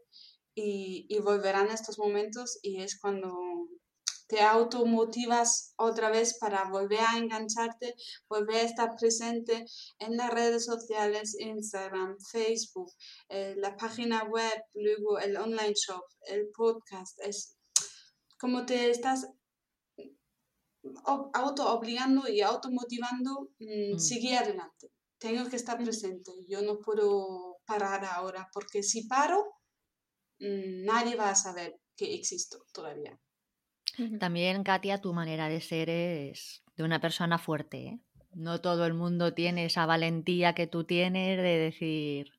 y, 0.56 1.06
y 1.10 1.20
volverán 1.20 1.70
estos 1.70 1.98
momentos 2.00 2.60
y 2.62 2.82
es 2.82 3.00
cuando 3.00 3.32
te 4.32 4.40
automotivas 4.40 5.74
otra 5.76 6.10
vez 6.10 6.38
para 6.40 6.64
volver 6.70 7.02
a 7.02 7.18
engancharte, 7.18 7.96
volver 8.30 8.56
a 8.56 8.70
estar 8.70 8.96
presente 8.98 9.66
en 10.00 10.16
las 10.16 10.34
redes 10.34 10.64
sociales, 10.64 11.36
Instagram, 11.38 12.16
Facebook, 12.32 12.90
eh, 13.28 13.56
la 13.58 13.76
página 13.76 14.24
web, 14.24 14.64
luego 14.74 15.20
el 15.20 15.36
online 15.36 15.74
shop, 15.74 16.04
el 16.28 16.48
podcast. 16.56 17.20
Es 17.20 17.58
como 18.40 18.66
te 18.66 18.90
estás 18.90 19.28
auto 21.34 21.70
obligando 21.74 22.30
y 22.30 22.40
automotivando, 22.40 23.32
motivando 23.32 23.96
mm, 23.96 24.00
seguir 24.00 24.38
adelante. 24.38 24.92
Tengo 25.20 25.50
que 25.50 25.58
estar 25.58 25.78
presente. 25.78 26.32
Yo 26.48 26.62
no 26.62 26.80
puedo 26.80 27.58
parar 27.66 28.06
ahora 28.06 28.48
porque 28.54 28.82
si 28.82 29.08
paro, 29.08 29.51
nadie 30.42 31.16
va 31.16 31.30
a 31.30 31.36
saber 31.36 31.80
que 31.96 32.16
existo 32.16 32.66
todavía. 32.74 33.20
También, 34.20 34.64
Katia, 34.64 35.02
tu 35.02 35.14
manera 35.14 35.50
de 35.50 35.62
ser 35.62 35.90
es 35.90 36.64
de 36.76 36.84
una 36.84 37.00
persona 37.00 37.38
fuerte. 37.38 37.78
¿eh? 37.88 38.00
No 38.34 38.62
todo 38.62 38.86
el 38.86 38.94
mundo 38.94 39.34
tiene 39.34 39.66
esa 39.66 39.86
valentía 39.86 40.54
que 40.54 40.68
tú 40.68 40.86
tienes 40.86 41.38
de 41.38 41.44
decir, 41.44 42.32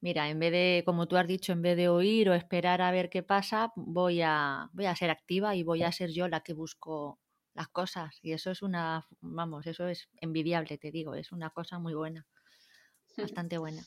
mira, 0.00 0.28
en 0.28 0.38
vez 0.38 0.52
de, 0.52 0.82
como 0.84 1.06
tú 1.06 1.16
has 1.16 1.26
dicho, 1.26 1.52
en 1.52 1.62
vez 1.62 1.76
de 1.76 1.88
oír 1.88 2.28
o 2.28 2.34
esperar 2.34 2.82
a 2.82 2.90
ver 2.90 3.08
qué 3.08 3.22
pasa, 3.22 3.72
voy 3.76 4.20
a, 4.22 4.68
voy 4.72 4.86
a 4.86 4.96
ser 4.96 5.10
activa 5.10 5.54
y 5.54 5.62
voy 5.62 5.82
a 5.82 5.92
ser 5.92 6.10
yo 6.10 6.28
la 6.28 6.40
que 6.40 6.52
busco 6.52 7.20
las 7.54 7.68
cosas. 7.68 8.18
Y 8.22 8.32
eso 8.32 8.50
es 8.50 8.62
una, 8.62 9.06
vamos, 9.20 9.66
eso 9.66 9.86
es 9.88 10.08
envidiable, 10.20 10.78
te 10.78 10.90
digo, 10.90 11.14
es 11.14 11.32
una 11.32 11.50
cosa 11.50 11.78
muy 11.78 11.94
buena, 11.94 12.26
bastante 13.16 13.58
buena. 13.58 13.86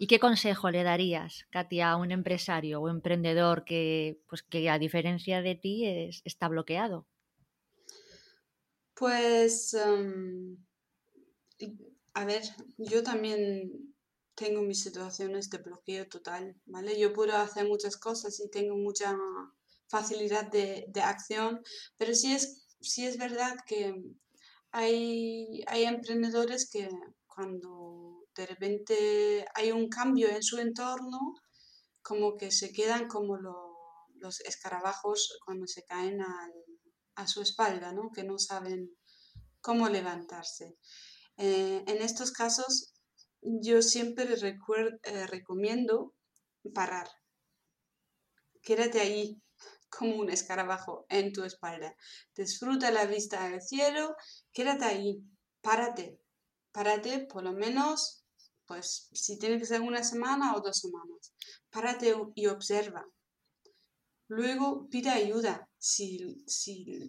¿Y 0.00 0.06
qué 0.06 0.20
consejo 0.20 0.70
le 0.70 0.84
darías, 0.84 1.46
Katia, 1.50 1.90
a 1.90 1.96
un 1.96 2.12
empresario 2.12 2.80
o 2.80 2.88
emprendedor 2.88 3.64
que, 3.64 4.20
pues, 4.28 4.42
que 4.42 4.70
a 4.70 4.78
diferencia 4.78 5.42
de 5.42 5.54
ti 5.56 5.84
está 6.24 6.48
bloqueado? 6.48 7.06
Pues, 8.94 9.74
em, 9.74 10.56
a 12.14 12.24
ver, 12.24 12.42
yo 12.78 13.02
también 13.02 13.94
tengo 14.34 14.62
mis 14.62 14.82
situaciones 14.82 15.50
de 15.50 15.58
bloqueo 15.58 16.06
total, 16.06 16.54
¿vale? 16.66 16.98
Yo 16.98 17.12
puedo 17.12 17.36
hacer 17.36 17.66
muchas 17.66 17.96
cosas 17.96 18.38
y 18.40 18.48
tengo 18.50 18.76
mucha 18.76 19.16
facilidad 19.88 20.50
de, 20.50 20.90
acción, 21.02 21.60
pero 21.96 22.14
sí 22.14 22.32
es, 22.32 22.66
sí 22.80 23.06
es 23.06 23.18
verdad 23.18 23.56
que 23.66 23.94
hay, 24.70 25.64
hay 25.66 25.84
emprendedores 25.84 26.70
que 26.70 26.88
cuando 27.26 27.97
de 28.38 28.46
repente 28.46 29.44
hay 29.54 29.72
un 29.72 29.88
cambio 29.88 30.28
en 30.28 30.44
su 30.44 30.58
entorno, 30.58 31.34
como 32.02 32.36
que 32.36 32.52
se 32.52 32.72
quedan 32.72 33.08
como 33.08 33.36
los 34.14 34.40
escarabajos 34.42 35.38
cuando 35.44 35.66
se 35.66 35.84
caen 35.84 36.20
a 37.16 37.26
su 37.26 37.42
espalda, 37.42 37.92
¿no? 37.92 38.12
que 38.14 38.22
no 38.22 38.38
saben 38.38 38.96
cómo 39.60 39.88
levantarse. 39.88 40.76
Eh, 41.36 41.82
en 41.88 42.00
estos 42.00 42.30
casos, 42.30 42.94
yo 43.40 43.82
siempre 43.82 44.24
eh, 44.32 45.26
recomiendo 45.26 46.14
parar. 46.72 47.08
Quédate 48.62 49.00
ahí 49.00 49.42
como 49.88 50.14
un 50.16 50.30
escarabajo 50.30 51.06
en 51.08 51.32
tu 51.32 51.42
espalda. 51.42 51.96
Disfruta 52.36 52.92
la 52.92 53.04
vista 53.06 53.44
al 53.46 53.60
cielo, 53.62 54.14
quédate 54.52 54.84
ahí, 54.84 55.24
párate, 55.60 56.20
párate 56.70 57.26
por 57.26 57.42
lo 57.42 57.52
menos 57.52 58.17
pues 58.68 59.08
si 59.12 59.38
tiene 59.38 59.58
que 59.58 59.64
ser 59.64 59.80
una 59.80 60.04
semana 60.04 60.54
o 60.54 60.60
dos 60.60 60.78
semanas. 60.78 61.32
Párate 61.70 62.14
y 62.34 62.46
observa. 62.46 63.04
Luego 64.28 64.88
pide 64.90 65.08
ayuda. 65.08 65.68
Si, 65.78 66.18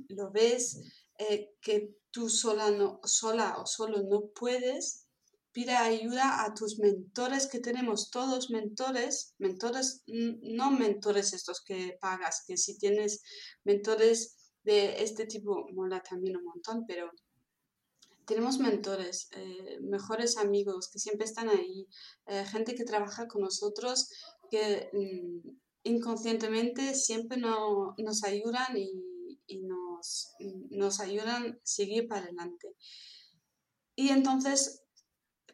lo 0.07 0.31
ves 0.31 0.79
eh, 1.17 1.49
que 1.61 1.95
tú 2.11 2.29
sola, 2.29 2.71
no, 2.71 3.01
sola 3.03 3.57
o 3.57 3.65
solo 3.65 4.01
no 4.03 4.29
puedes, 4.33 5.05
pide 5.51 5.75
ayuda 5.75 6.45
a 6.45 6.53
tus 6.53 6.79
mentores 6.79 7.47
que 7.47 7.59
tenemos 7.59 8.09
todos 8.09 8.49
mentores, 8.49 9.33
mentores, 9.37 10.03
no 10.07 10.71
mentores 10.71 11.33
estos 11.33 11.61
que 11.61 11.97
pagas, 11.99 12.43
que 12.47 12.55
si 12.55 12.77
tienes 12.77 13.21
mentores 13.65 14.53
de 14.63 15.03
este 15.03 15.25
tipo, 15.25 15.67
mola 15.73 16.01
también 16.01 16.37
un 16.37 16.45
montón, 16.45 16.85
pero 16.87 17.11
tenemos 18.29 18.59
mentores, 18.59 19.27
eh, 19.31 19.79
mejores 19.81 20.37
amigos 20.37 20.87
que 20.91 20.99
siempre 20.99 21.25
están 21.25 21.49
ahí, 21.49 21.87
eh, 22.27 22.45
gente 22.45 22.75
que 22.75 22.83
trabaja 22.83 23.27
con 23.27 23.41
nosotros 23.41 24.11
que 24.51 24.87
mm, 24.93 25.49
inconscientemente 25.83 26.93
siempre 26.93 27.37
nos 27.37 28.23
ayudan 28.23 28.77
y, 28.77 28.91
nos, 29.61 30.99
ayudan 30.99 31.53
a 31.53 31.59
seguir 31.63 32.07
para 32.07 32.25
adelante. 32.25 32.67
Y 33.95 34.09
entonces, 34.09 34.83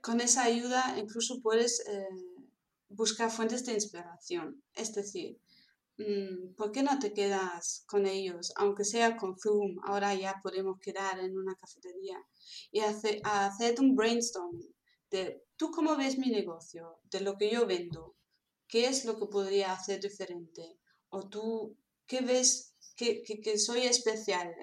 con 0.02 0.20
esa 0.20 0.44
ayuda 0.44 1.00
incluso 1.00 1.42
puedes 1.42 1.80
eh, 1.88 2.08
buscar 2.90 3.32
fuentes 3.32 3.66
de 3.66 3.74
inspiración. 3.74 4.62
Es 4.74 4.94
decir, 4.94 5.40
¿por 6.58 6.72
qué 6.72 6.84
no 6.84 7.00
te 7.00 7.14
quedas 7.14 7.84
con 7.88 8.06
ellos, 8.06 8.52
aunque 8.58 8.84
sea 8.84 9.16
con 9.16 9.38
Zoom? 9.38 9.78
Ahora 9.84 10.14
ya 10.14 10.40
podemos 10.44 10.80
quedar 10.80 11.20
en 11.20 11.38
una 11.38 11.56
cafetería 11.56 12.18
y 12.72 12.82
hacer, 12.82 13.22
un 13.80 13.96
brainstorm 13.96 14.60
de 15.10 15.44
tú 15.56 15.72
cómo 15.72 15.96
ves 15.96 16.18
mi 16.18 16.30
negocio, 16.30 17.00
de 17.04 17.22
lo 17.22 17.38
que 17.38 17.50
yo 17.50 17.66
vendo, 17.66 18.16
qué 18.68 18.88
es 18.88 19.06
lo 19.06 19.18
que 19.18 19.28
podría 19.28 19.72
hacer 19.72 20.02
diferente, 20.02 20.78
o 21.10 21.30
tú 21.30 21.78
qué 22.08 22.22
ves 22.22 22.74
que, 22.98 23.24
soy 23.58 23.82
especial, 23.84 24.54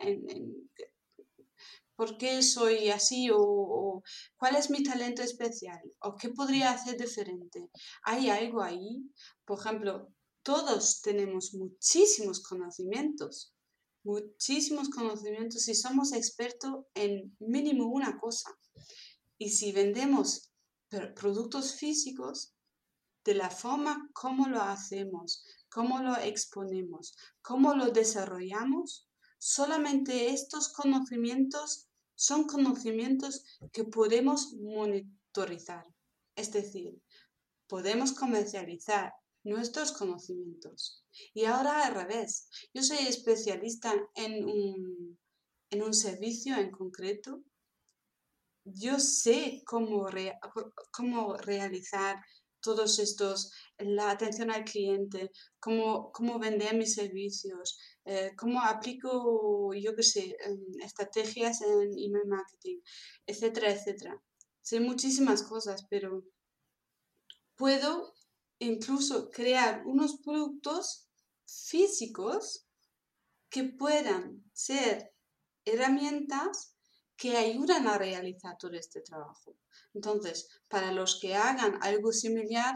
por 1.97 2.19
qué 2.19 2.43
soy 2.43 2.91
así 2.91 3.31
o, 3.33 4.03
cuál 4.37 4.57
es 4.57 4.71
mi 4.71 4.83
talento 4.83 5.23
especial 5.23 5.81
o 6.01 6.17
qué 6.17 6.29
podría 6.31 6.73
hacer 6.73 6.97
diferente. 6.99 7.71
¿Hay 8.03 8.29
algo 8.29 8.63
ahí? 8.63 9.11
Por 9.45 9.59
ejemplo, 9.59 10.09
todos 10.43 11.01
tenemos 11.03 11.55
muchísimos 11.55 12.43
conocimientos, 12.43 13.55
muchísimos 14.05 14.89
conocimientos 14.91 15.69
y 15.69 15.75
somos 15.75 16.13
expertos 16.13 16.87
en 16.95 17.37
mínimo 17.39 17.87
una 17.87 18.19
cosa. 18.19 18.51
Y 19.39 19.51
si 19.51 19.73
vendemos 19.73 20.53
productos 21.15 21.75
físicos, 21.77 22.55
de 23.25 23.35
la 23.35 23.51
forma 23.51 24.11
como 24.13 24.49
lo 24.49 24.61
hacemos, 24.61 25.45
cómo 25.69 26.01
lo 26.01 26.17
exponemos, 26.17 27.17
cómo 27.41 27.75
lo 27.75 27.91
desarrollamos, 27.91 29.09
solamente 29.39 30.31
estos 30.31 30.73
conocimientos 30.73 31.89
son 32.15 32.45
conocimientos 32.45 33.45
que 33.73 33.85
podemos 33.85 34.55
monitorizar. 34.55 35.87
Es 36.35 36.53
decir, 36.53 37.01
podemos 37.69 38.13
comercializar 38.13 39.13
nuestros 39.45 39.93
conocimientos. 39.93 41.05
Y 41.35 41.45
ahora 41.45 41.87
al 41.87 41.95
revés, 41.95 42.49
yo 42.73 42.83
soy 42.83 42.99
especialista 42.99 43.95
en 44.15 44.45
un, 44.45 45.19
en 45.71 45.83
un 45.83 45.95
servicio 45.95 46.57
en 46.57 46.71
concreto. 46.71 47.43
Yo 48.65 49.01
sé 49.01 49.63
cómo, 49.67 50.09
cómo 50.93 51.37
realizar 51.37 52.17
todos 52.63 52.99
estos, 53.01 53.53
la 53.79 54.11
atención 54.11 54.51
al 54.51 54.65
cliente, 54.65 55.31
cómo, 55.59 56.13
cómo 56.13 56.39
vender 56.39 56.77
mis 56.77 56.95
servicios, 56.95 57.77
eh, 58.05 58.31
cómo 58.37 58.63
aplico, 58.63 59.75
yo 59.75 59.95
qué 59.95 60.03
sé, 60.03 60.37
em, 60.45 60.81
estrategias 60.81 61.61
en 61.63 61.91
email 61.99 62.27
marketing, 62.27 62.79
etcétera, 63.27 63.73
etcétera. 63.73 64.23
Sé 64.63 64.79
muchísimas 64.81 65.43
cosas, 65.43 65.85
pero 65.91 66.23
puedo 67.57 68.12
incluso 68.65 69.31
crear 69.31 69.83
unos 69.87 70.21
productos 70.23 71.09
físicos 71.47 72.67
que 73.51 73.65
puedan 73.65 74.43
ser 74.53 75.13
herramientas 75.65 76.77
que 77.17 77.37
ayudan 77.37 77.87
a 77.87 77.99
realizar 77.99 78.57
todo 78.59 78.73
este 78.73 79.01
trabajo. 79.01 79.57
Entonces, 79.95 80.49
para 80.69 80.93
los 80.93 81.21
que 81.21 81.35
hagan 81.35 81.79
algo 81.83 82.13
similar, 82.13 82.75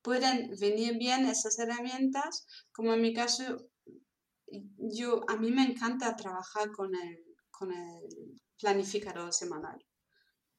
pueden 0.00 0.50
venir 0.58 0.96
bien 0.98 1.26
esas 1.26 1.58
herramientas, 1.58 2.46
como 2.72 2.94
en 2.94 3.02
mi 3.02 3.12
caso, 3.12 3.68
yo, 4.78 5.22
a 5.28 5.36
mí 5.36 5.50
me 5.50 5.64
encanta 5.64 6.16
trabajar 6.16 6.70
con 6.70 6.94
el, 6.94 7.24
con 7.50 7.72
el 7.72 8.40
planificador 8.58 9.32
semanal. 9.32 9.84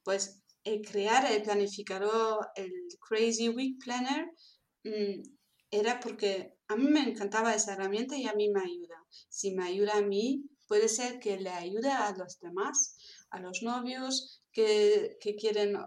Pues 0.03 0.44
el 0.63 0.82
crear 0.82 1.32
el 1.32 1.42
planificador, 1.44 2.50
el 2.56 2.72
Crazy 3.00 3.50
Week 3.50 3.77
Planner, 3.84 4.30
era 5.72 6.00
porque 6.00 6.54
a 6.68 6.75
mí 6.75 6.86
me 6.86 7.02
encantaba 7.02 7.56
esa 7.56 7.74
herramienta 7.74 8.16
y 8.16 8.28
a 8.28 8.34
mí 8.34 8.50
me 8.50 8.62
ayuda. 8.62 9.04
Si 9.30 9.54
me 9.54 9.66
ayuda 9.66 9.98
a 9.98 10.02
mí, 10.02 10.44
puede 10.68 10.88
ser 10.88 11.20
que 11.20 11.38
le 11.40 11.50
ayude 11.50 11.90
a 11.92 12.16
los 12.16 12.40
demás, 12.40 12.98
a 13.30 13.40
los 13.40 13.62
novios, 13.63 14.42
que, 14.51 15.18
quieren 15.40 15.77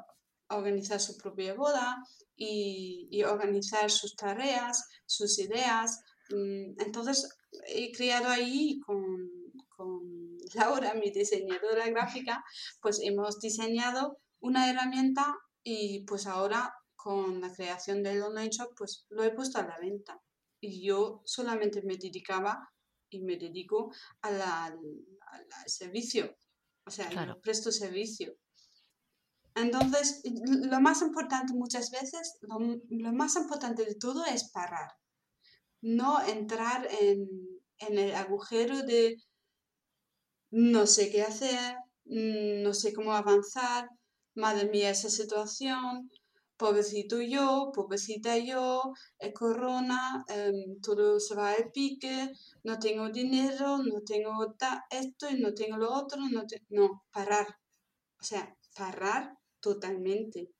organizar 0.49 1.01
su 1.01 1.17
propia 1.17 1.55
boda 1.55 1.97
y, 2.37 3.23
organizar 3.25 3.91
sus 3.91 4.15
tareas, 4.17 4.85
sus 5.07 5.39
ideas. 5.39 6.01
Mm, 6.31 6.81
entonces, 6.81 7.29
he 7.69 7.93
creado 7.93 8.29
ahí 8.29 8.81
con, 8.81 9.31
con 9.69 10.37
Laura, 10.55 10.95
mi 10.95 11.11
diseñadora 11.11 11.89
gráfica, 11.91 12.45
pues 12.81 13.01
hemos 13.03 13.41
diseñado 13.41 14.19
una 14.41 14.71
herramienta 14.71 15.35
y 15.63 16.05
pues 16.07 16.27
ahora 16.27 16.73
con 17.07 17.41
la 17.41 17.53
creación 17.53 18.03
del 18.03 18.21
online 18.21 18.51
shop, 18.51 18.75
pues 18.77 19.07
lo 19.11 19.23
he 19.23 19.31
puesto 19.31 19.61
a 19.61 19.63
la 19.63 19.79
venta. 19.79 20.21
Y 20.61 20.85
yo 20.85 21.23
solamente 21.25 21.81
me 21.83 21.97
dedicaba 21.97 22.69
y 23.09 23.21
me 23.23 23.37
dedico 23.37 23.93
al 24.23 24.43
servicio, 25.67 26.37
o 26.85 26.91
sea, 26.91 27.09
presto 27.41 27.71
servicio. 27.71 28.35
Entonces, 29.55 30.21
lo 30.25 30.81
más 30.81 31.01
importante 31.01 31.53
muchas 31.55 31.93
veces, 31.93 32.39
lo, 32.41 33.13
más 33.13 33.37
importante 33.37 33.85
de 33.85 33.95
todo 33.95 34.25
es 34.25 34.51
parar. 34.51 34.91
No 35.83 36.21
entrar 36.27 36.89
en, 36.91 37.29
el 37.79 38.17
agujero 38.17 38.83
de 38.83 39.17
no 40.51 40.89
sé 40.89 41.13
qué 41.13 41.23
hacer, 41.23 41.77
mm, 42.07 42.65
no 42.65 42.75
sé 42.75 42.93
cómo 42.93 43.13
avanzar, 43.13 43.89
madre 44.35 44.69
mía, 44.69 44.91
esa 44.91 45.09
situación, 45.09 46.11
pobrecito 46.57 47.21
yo, 47.21 47.71
pobrecita 47.75 48.37
yo, 48.39 48.93
es 49.19 49.33
corona, 49.33 50.25
em, 50.29 50.81
todo 50.81 51.21
se 51.21 51.35
va 51.35 51.53
al 51.53 51.71
pique, 51.73 52.33
no 52.65 52.79
tengo 52.79 53.11
dinero, 53.11 53.79
no 53.79 54.01
tengo 54.03 54.55
esto 54.91 55.31
y 55.31 55.41
no 55.41 55.55
tengo 55.55 55.77
lo 55.77 55.93
otro, 55.93 56.19
no, 56.31 56.45
no, 56.71 57.05
parar. 57.13 57.47
O 58.21 58.25
sea, 58.25 58.57
parar 58.75 59.37
totalmente, 59.61 60.51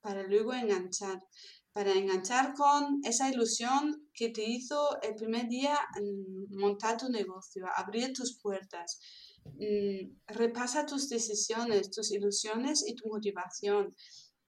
para 0.00 0.22
luego 0.24 0.54
enganchar, 0.54 1.22
para 1.72 1.92
enganchar 1.92 2.54
con 2.54 3.00
esa 3.04 3.30
ilusión 3.30 4.08
que 4.14 4.28
te 4.30 4.44
hizo 4.44 5.00
el 5.02 5.14
primer 5.14 5.48
día 5.48 5.78
mm, 6.00 6.58
montar 6.58 6.96
tu 6.98 7.08
negocio, 7.08 7.66
abrir 7.76 8.12
tus 8.12 8.38
puertas. 8.40 8.98
Mm, 9.44 10.16
repasa 10.26 10.86
tus 10.86 11.08
decisiones, 11.08 11.90
tus 11.90 12.12
ilusiones 12.12 12.84
y 12.86 12.94
tu 12.94 13.08
motivación. 13.08 13.94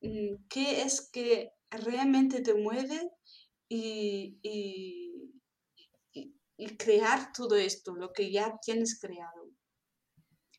Mm, 0.04 0.46
¿Qué 0.48 0.82
es 0.82 1.10
que 1.10 1.50
realmente 1.70 2.40
te 2.40 2.54
mueve 2.54 3.10
y, 3.68 4.38
y 6.56 6.76
crear 6.76 7.32
todo 7.32 7.56
esto, 7.56 7.94
lo 7.94 8.12
que 8.12 8.30
ya 8.30 8.58
tienes 8.62 9.00
creado? 9.00 9.50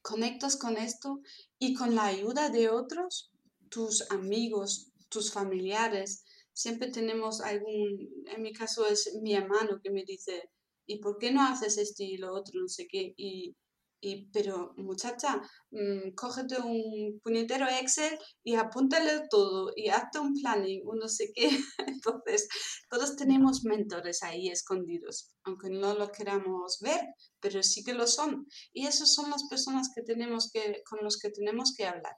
conectas 0.06 0.56
con 0.56 0.78
esto 0.78 1.20
y 1.58 1.74
con 1.74 1.96
la 1.96 2.06
ayuda 2.06 2.50
de 2.50 2.70
otros, 2.70 3.32
tus 3.70 4.12
amigos, 4.12 4.92
tus 5.10 5.34
familiares. 5.34 6.24
Siempre 6.54 6.92
tenemos 6.92 7.42
algún, 7.42 8.24
en 8.28 8.42
mi 8.44 8.54
caso 8.54 8.86
es 8.86 9.18
mi 9.24 9.34
hermano 9.34 9.80
que 9.84 9.90
me 9.90 10.04
dice, 10.06 10.52
¿y 10.86 11.00
por 11.00 11.18
qué 11.18 11.32
no 11.32 11.42
haces 11.42 11.80
esto 11.80 12.04
y 12.04 12.18
lo 12.18 12.34
otro? 12.34 12.62
No 12.62 12.68
sé 12.68 12.86
qué. 12.88 13.14
Y, 13.18 13.56
y 14.02 14.30
pero 14.32 14.74
muchacha, 14.78 15.42
mmm, 15.72 16.12
cógete 16.16 16.60
un 16.60 17.20
puñetero 17.24 17.68
Excel 17.68 18.18
y 18.44 18.56
apúntale 18.56 19.28
todo 19.30 19.72
y 19.76 19.90
hazte 19.90 20.20
un 20.20 20.34
planning, 20.34 20.82
un 20.86 21.00
no 21.00 21.08
sé 21.08 21.32
qué. 21.34 21.50
Entonces, 21.88 22.48
todos 22.90 23.16
tenemos 23.16 23.64
mentores 23.64 24.22
ahí 24.24 24.50
escondidos, 24.50 25.34
aunque 25.44 25.70
no 25.70 25.96
lo 25.96 26.12
queramos 26.12 26.80
ver, 26.82 27.02
pero 27.40 27.64
sí 27.64 27.84
que 27.84 27.94
lo 27.94 28.08
son. 28.08 28.48
Y 28.74 28.88
esas 28.88 29.14
son 29.14 29.30
las 29.30 29.48
personas 29.50 29.92
que 29.94 30.04
tenemos 30.04 30.52
que, 30.52 30.84
con 30.90 31.00
los 31.04 31.18
que 31.18 31.32
tenemos 31.32 31.74
que 31.76 31.86
hablar. 31.86 32.16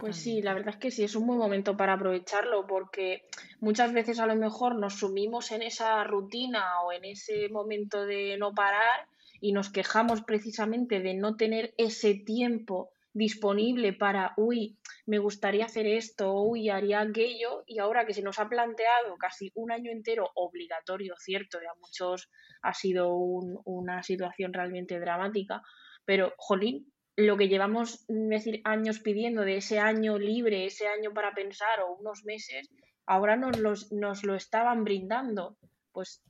Pues 0.00 0.16
sí, 0.16 0.42
la 0.42 0.52
verdad 0.52 0.74
es 0.74 0.80
que 0.80 0.90
sí, 0.90 1.04
es 1.04 1.16
un 1.16 1.26
buen 1.26 1.38
momento 1.38 1.76
para 1.76 1.94
aprovecharlo 1.94 2.66
porque 2.66 3.22
muchas 3.60 3.92
veces 3.94 4.18
a 4.18 4.26
lo 4.26 4.36
mejor 4.36 4.74
nos 4.74 4.98
sumimos 4.98 5.50
en 5.50 5.62
esa 5.62 6.04
rutina 6.04 6.82
o 6.82 6.92
en 6.92 7.06
ese 7.06 7.48
momento 7.48 8.04
de 8.04 8.36
no 8.36 8.52
parar 8.52 9.08
y 9.40 9.52
nos 9.52 9.70
quejamos 9.70 10.22
precisamente 10.22 11.00
de 11.00 11.14
no 11.14 11.36
tener 11.36 11.74
ese 11.78 12.14
tiempo 12.14 12.90
disponible 13.12 13.92
para, 13.92 14.32
uy, 14.36 14.78
me 15.06 15.18
gustaría 15.18 15.64
hacer 15.64 15.86
esto, 15.86 16.40
uy, 16.40 16.68
haría 16.68 17.00
aquello, 17.00 17.64
y 17.66 17.78
ahora 17.78 18.06
que 18.06 18.14
se 18.14 18.22
nos 18.22 18.38
ha 18.38 18.48
planteado 18.48 19.16
casi 19.18 19.50
un 19.54 19.72
año 19.72 19.90
entero 19.90 20.30
obligatorio, 20.34 21.14
cierto, 21.18 21.58
de 21.58 21.66
a 21.66 21.74
muchos 21.80 22.30
ha 22.62 22.74
sido 22.74 23.14
una 23.14 24.02
situación 24.02 24.52
realmente 24.52 25.00
dramática, 25.00 25.62
pero, 26.04 26.32
jolín, 26.36 26.92
lo 27.16 27.36
que 27.36 27.48
llevamos 27.48 28.04
decir, 28.08 28.60
años 28.64 29.00
pidiendo 29.00 29.42
de 29.42 29.56
ese 29.56 29.80
año 29.80 30.18
libre, 30.18 30.66
ese 30.66 30.86
año 30.86 31.12
para 31.12 31.34
pensar 31.34 31.80
o 31.80 31.96
unos 31.96 32.24
meses, 32.24 32.70
ahora 33.06 33.36
nos, 33.36 33.58
los, 33.58 33.92
nos 33.92 34.22
lo 34.22 34.36
estaban 34.36 34.84
brindando. 34.84 35.58
Pues 35.92 36.22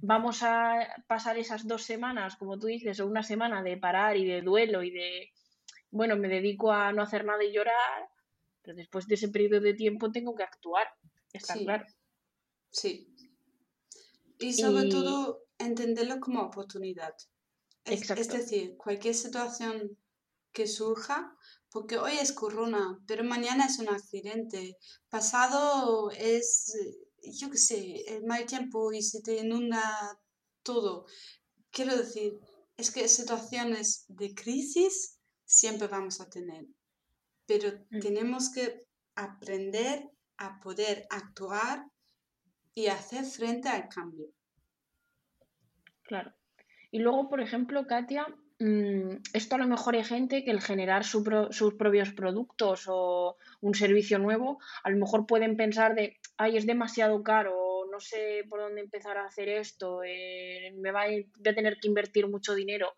vamos 0.00 0.42
a 0.42 0.86
pasar 1.06 1.38
esas 1.38 1.66
dos 1.66 1.82
semanas, 1.82 2.36
como 2.36 2.58
tú 2.58 2.66
dices, 2.66 3.00
o 3.00 3.06
una 3.06 3.22
semana 3.22 3.62
de 3.62 3.76
parar 3.76 4.16
y 4.16 4.26
de 4.26 4.42
duelo 4.42 4.82
y 4.82 4.90
de, 4.90 5.30
bueno, 5.90 6.16
me 6.16 6.28
dedico 6.28 6.72
a 6.72 6.92
no 6.92 7.02
hacer 7.02 7.24
nada 7.24 7.42
y 7.44 7.52
llorar, 7.52 8.08
pero 8.62 8.76
después 8.76 9.06
de 9.06 9.14
ese 9.14 9.28
periodo 9.28 9.60
de 9.60 9.74
tiempo 9.74 10.10
tengo 10.10 10.34
que 10.34 10.42
actuar, 10.42 10.86
está 11.32 11.54
claro. 11.54 11.86
Sí. 12.70 13.08
Y 14.38 14.52
sobre 14.52 14.88
todo 14.88 15.44
entenderlo 15.58 16.20
como 16.20 16.42
oportunidad. 16.42 17.14
Es, 17.84 18.10
es, 18.10 18.28
decir, 18.28 18.76
cualquier 18.76 19.14
situación 19.14 19.98
que 20.52 20.66
surja, 20.66 21.36
porque 21.70 21.98
hoy 21.98 22.12
es 22.12 22.32
corona, 22.32 22.98
pero 23.06 23.24
mañana 23.24 23.66
es 23.66 23.78
un 23.78 23.88
accidente, 23.88 24.76
pasado 25.10 26.10
es, 26.12 26.72
yo 27.32 27.50
qué 27.50 27.58
sé, 27.58 28.04
el 28.14 28.24
mal 28.24 28.46
tiempo 28.46 28.92
y 28.92 29.02
se 29.02 29.20
te 29.22 29.36
inunda 29.38 30.18
todo. 30.62 31.06
quiero 31.70 31.96
decir, 31.96 32.38
es 32.76 32.90
que 32.92 33.08
situaciones 33.08 34.04
de 34.08 34.32
crisis 34.34 35.18
siempre 35.44 35.88
vamos 35.88 36.20
a 36.20 36.28
tener, 36.30 36.66
pero 37.46 37.68
Mm. 37.90 38.00
tenemos 38.00 38.50
que 38.50 38.86
aprender 39.16 40.08
a 40.38 40.60
poder 40.60 41.06
actuar 41.10 41.84
y 42.74 42.86
hacer 42.86 43.24
frente 43.24 43.68
al 43.68 43.88
cambio. 43.88 44.26
Claro. 46.02 46.32
Y 46.90 46.98
luego, 47.00 47.28
por 47.28 47.40
ejemplo, 47.40 47.86
Katia, 47.86 48.26
esto 49.32 49.56
a 49.56 49.58
lo 49.58 49.66
mejor 49.66 49.94
hay 49.94 50.04
gente 50.04 50.44
que 50.44 50.50
el 50.50 50.60
generar 50.60 51.04
sus 51.04 51.74
propios 51.74 52.12
productos 52.12 52.84
o 52.88 53.36
un 53.60 53.74
servicio 53.74 54.18
nuevo, 54.18 54.58
a 54.82 54.90
lo 54.90 54.96
mejor 54.96 55.26
pueden 55.26 55.56
pensar 55.56 55.94
de, 55.94 56.18
ay, 56.36 56.56
es 56.56 56.66
demasiado 56.66 57.22
caro, 57.22 57.86
no 57.90 58.00
sé 58.00 58.44
por 58.48 58.60
dónde 58.60 58.80
empezar 58.80 59.18
a 59.18 59.26
hacer 59.26 59.48
esto, 59.48 60.02
eh, 60.04 60.72
me 60.76 60.92
va 60.92 61.02
a, 61.02 61.06
voy 61.06 61.48
a 61.48 61.54
tener 61.54 61.78
que 61.78 61.88
invertir 61.88 62.28
mucho 62.28 62.54
dinero. 62.54 62.92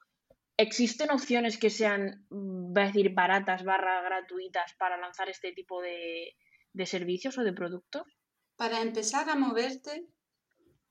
¿Existen 0.56 1.10
opciones 1.10 1.58
que 1.58 1.70
sean, 1.70 2.24
mm, 2.30 2.72
decir, 2.72 3.12
baratas 3.12 3.64
barra 3.64 4.02
gratuitas 4.02 4.74
para 4.78 4.96
lanzar 4.96 5.28
este 5.28 5.52
tipo 5.52 5.82
de, 5.82 6.34
de 6.72 6.86
servicios 6.86 7.36
o 7.38 7.42
de 7.42 7.52
productos? 7.52 8.04
Para 8.56 8.80
empezar 8.80 9.28
a 9.28 9.36
moverte, 9.36 10.06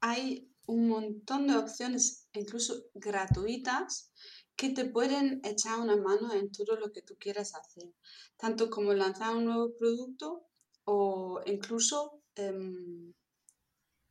hay 0.02 0.52
un 0.68 0.88
montón 0.88 1.48
de 1.48 1.58
opciones, 1.58 2.30
incluso 2.34 2.86
gratuitas, 2.94 4.12
que 4.56 4.70
te 4.70 4.86
pueden 4.86 5.42
echar 5.44 5.80
una 5.80 5.98
mano 5.98 6.34
en 6.34 6.52
todo 6.52 6.76
lo 6.78 6.92
que 6.92 7.02
tú 7.02 7.16
quieras 7.20 7.54
hacer, 7.56 7.92
tanto 8.38 8.70
como 8.70 8.94
lanzar 8.94 9.36
un 9.36 9.46
nuevo 9.46 9.76
producto 9.78 10.48
o 10.86 11.42
incluso 11.46 12.22
em, 12.36 13.14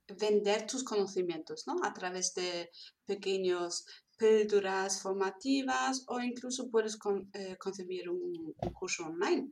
vender 0.08 0.66
tus 0.66 0.84
conocimientos, 0.84 1.66
¿no? 1.66 1.76
A 1.82 1.92
través 1.94 2.34
de 2.34 2.70
pequeños 3.06 3.86
píldoras 4.16 5.00
formativas 5.02 6.04
o 6.08 6.20
incluso 6.20 6.70
puedes 6.70 6.98
eh, 7.32 7.56
concebir 7.58 8.08
un, 8.08 8.54
curso 8.72 9.04
online. 9.04 9.50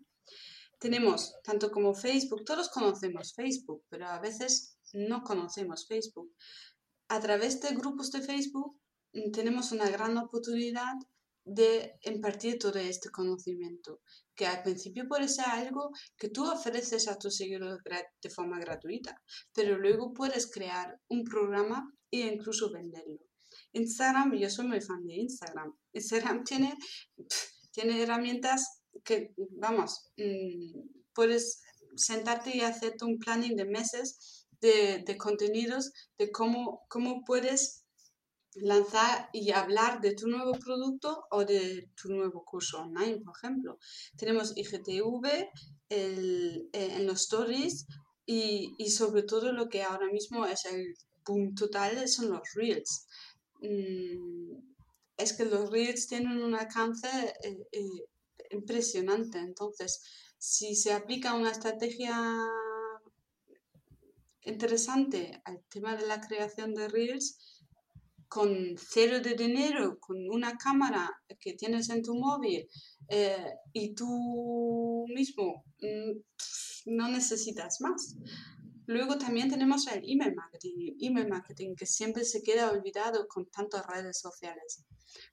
Tenemos 0.79 1.35
tanto 1.43 1.71
como 1.71 1.95
Facebook, 1.95 2.45
todos 2.45 2.69
conocemos 2.69 3.35
Facebook, 3.35 3.85
pero 3.89 4.07
a 4.07 4.21
veces 4.21 4.77
no 4.93 5.23
conocemos 5.23 5.87
Facebook. 5.87 6.33
A 7.09 7.21
través 7.21 7.61
de 7.61 7.75
grupos 7.75 8.11
de 8.11 8.23
Facebook 8.23 8.82
tenemos 9.33 9.73
una 9.73 9.89
gran 9.91 10.17
oportunidad 10.17 10.95
de 11.45 11.99
impartir 12.03 12.59
todo 12.59 12.79
este 12.79 13.11
conocimiento, 13.11 14.01
que 14.35 14.47
al 14.47 14.63
principio 14.63 15.09
puede 15.09 15.29
ser 15.29 15.47
algo 15.47 15.91
que 16.17 16.29
tú 16.29 16.49
ofreces 16.49 17.09
a 17.09 17.19
tus 17.19 17.37
seguidores 17.37 17.79
de 18.23 18.31
forma 18.31 18.61
gratuita, 18.61 19.21
pero 19.53 19.77
luego 19.79 20.13
puedes 20.13 20.51
crear 20.51 21.01
un 21.09 21.25
programa 21.25 21.93
e 22.11 22.21
incluso 22.21 22.71
venderlo. 22.71 23.19
Instagram, 23.73 24.35
yo 24.35 24.49
soy 24.51 24.67
muy 24.67 24.81
fan 24.81 25.05
de 25.07 25.15
Instagram. 25.15 25.75
Instagram 25.93 26.45
tiene, 26.45 26.75
tiene 27.73 28.03
herramientas 28.03 28.83
que, 29.05 29.35
vamos, 29.51 30.13
mm, 30.17 30.81
puedes 31.15 31.63
sentarte 31.97 32.57
y 32.57 32.61
hacerte 32.61 33.05
un 33.05 33.19
planning 33.19 33.57
de 33.57 33.65
meses 33.65 34.47
de, 34.61 35.03
de 35.05 35.17
contenidos, 35.17 35.93
de 36.19 36.31
cómo, 36.31 36.85
cómo 36.89 37.23
puedes 37.25 37.82
lanzar 38.57 39.29
y 39.33 39.51
hablar 39.53 40.01
de 40.01 40.15
tu 40.15 40.29
nuevo 40.29 40.53
producto 40.53 41.25
o 41.31 41.45
de 41.45 41.89
tu 42.01 42.09
nuevo 42.11 42.45
curso 42.45 42.81
online, 42.83 43.21
por 43.21 43.35
ejemplo. 43.37 43.79
Tenemos 44.17 44.53
IGTV 44.57 45.51
el- 45.89 46.69
eh, 46.73 46.95
en 46.97 47.07
los 47.07 47.23
stories 47.23 47.87
y, 48.27 48.75
y 48.79 48.91
sobre 48.91 49.23
todo 49.25 49.53
lo 49.53 49.69
que 49.69 49.83
ahora 49.83 50.07
mismo 50.13 50.47
es 50.47 50.65
el 50.67 50.95
boom 51.27 51.55
total 51.55 52.07
son 52.09 52.31
los 52.31 52.43
reels. 52.55 53.07
Mm, 53.61 54.59
es 55.17 55.33
que 55.35 55.45
los 55.45 55.71
reels 55.71 56.07
tienen 56.09 56.43
un 56.43 56.55
alcance 56.55 57.09
eh, 57.43 57.67
eh, 57.73 58.05
impresionante. 58.51 59.39
Entonces, 59.39 60.03
si 60.39 60.75
se 60.75 60.93
aplica 60.93 61.35
una 61.35 61.51
estrategia 61.53 62.17
interesante 64.43 65.41
al 65.45 65.63
tema 65.69 65.97
de 65.97 66.07
la 66.07 66.21
creación 66.21 66.75
de 66.75 66.89
reels, 66.89 67.39
con 68.33 68.49
cero 68.79 69.21
de 69.21 69.35
dinero, 69.35 69.99
con 70.01 70.17
una 70.31 70.57
cámara 70.57 71.11
que 71.39 71.53
tienes 71.53 71.91
en 71.91 72.03
tu 72.03 72.15
móvil 72.15 72.67
eh, 73.07 73.53
y 73.75 73.95
tú 73.95 75.05
mismo 75.15 75.65
mm, 75.83 76.19
no 76.87 77.09
necesitas 77.09 77.83
más. 77.83 78.17
Luego 78.87 79.19
también 79.19 79.51
tenemos 79.51 79.87
el 79.89 80.03
email 80.11 80.35
marketing, 80.35 80.97
email 80.99 81.29
marketing 81.29 81.75
que 81.75 81.85
siempre 81.85 82.25
se 82.25 82.43
queda 82.43 82.71
olvidado 82.71 83.29
con 83.29 83.51
tantas 83.51 83.87
redes 83.87 84.19
sociales. 84.19 84.83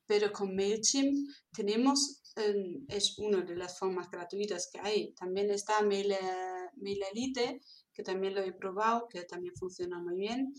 Pero 0.06 0.34
con 0.34 0.54
MailChimp 0.54 1.16
tenemos, 1.54 2.22
eh, 2.36 2.82
es 2.90 3.18
una 3.18 3.44
de 3.44 3.56
las 3.56 3.80
formas 3.80 4.12
gratuitas 4.12 4.70
que 4.74 4.80
hay. 4.82 5.14
También 5.14 5.50
está 5.52 5.82
Mail, 5.84 6.12
eh, 6.12 6.70
MailElite, 6.76 7.62
que 7.94 8.04
también 8.04 8.36
lo 8.36 8.42
he 8.42 8.52
probado, 8.52 9.08
que 9.08 9.24
también 9.24 9.56
funciona 9.56 10.00
muy 10.00 10.18
bien. 10.18 10.54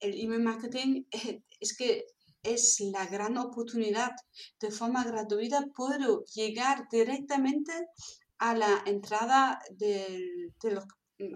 El 0.00 0.18
email 0.20 0.42
marketing 0.42 1.04
eh, 1.10 1.42
es 1.60 1.76
que 1.76 2.04
es 2.42 2.80
la 2.80 3.06
gran 3.06 3.36
oportunidad. 3.38 4.12
De 4.60 4.70
forma 4.70 5.04
gratuita 5.04 5.66
puedo 5.74 6.24
llegar 6.34 6.86
directamente 6.90 7.72
a 8.38 8.54
la 8.54 8.82
entrada 8.86 9.58
del, 9.70 10.52
de 10.62 10.70
los- 10.72 10.84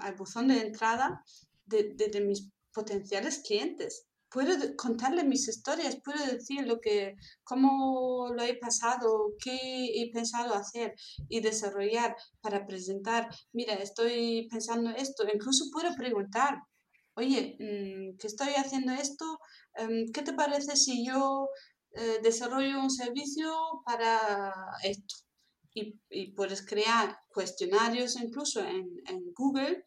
al 0.01 0.15
buzón 0.15 0.49
de 0.49 0.61
entrada 0.61 1.23
de, 1.67 1.93
de- 1.95 2.09
de 2.09 2.21
mis 2.21 2.49
potenciales 2.73 3.41
clientes. 3.47 4.07
Puedo 4.31 4.55
contarles 4.77 5.27
mis 5.27 5.47
historias, 5.49 5.99
puedo 6.03 6.25
decir 6.25 6.67
lo 6.67 6.81
que, 6.81 7.17
cómo 7.45 8.31
lo 8.35 8.43
he 8.43 8.55
pasado, 8.57 9.33
qué 9.39 9.59
he 10.01 10.11
pensado 10.11 10.55
hacer 10.55 10.95
y 11.29 11.41
desarrollar 11.41 12.17
para 12.41 12.65
presentar. 12.67 13.29
Mira, 13.53 13.75
estoy 13.75 14.49
pensando 14.51 14.89
esto. 14.91 15.25
Incluso 15.35 15.67
puedo 15.71 15.95
preguntar, 15.97 16.57
oye, 17.15 17.57
mm, 17.59 18.17
que 18.19 18.27
estoy 18.27 18.55
haciendo 18.55 18.93
esto, 18.93 19.39
em, 19.75 20.11
¿qué 20.13 20.23
te 20.23 20.33
parece 20.33 20.77
si 20.77 21.07
yo 21.07 21.49
eh, 21.95 22.21
desarrollo 22.23 22.81
un 22.81 22.91
servicio 22.91 23.53
para 23.85 24.53
esto? 24.83 25.15
Y, 25.75 26.33
puedes 26.35 26.67
crear 26.67 27.19
cuestionarios 27.29 28.17
incluso 28.17 28.61
en, 28.61 28.87
Google. 29.35 29.87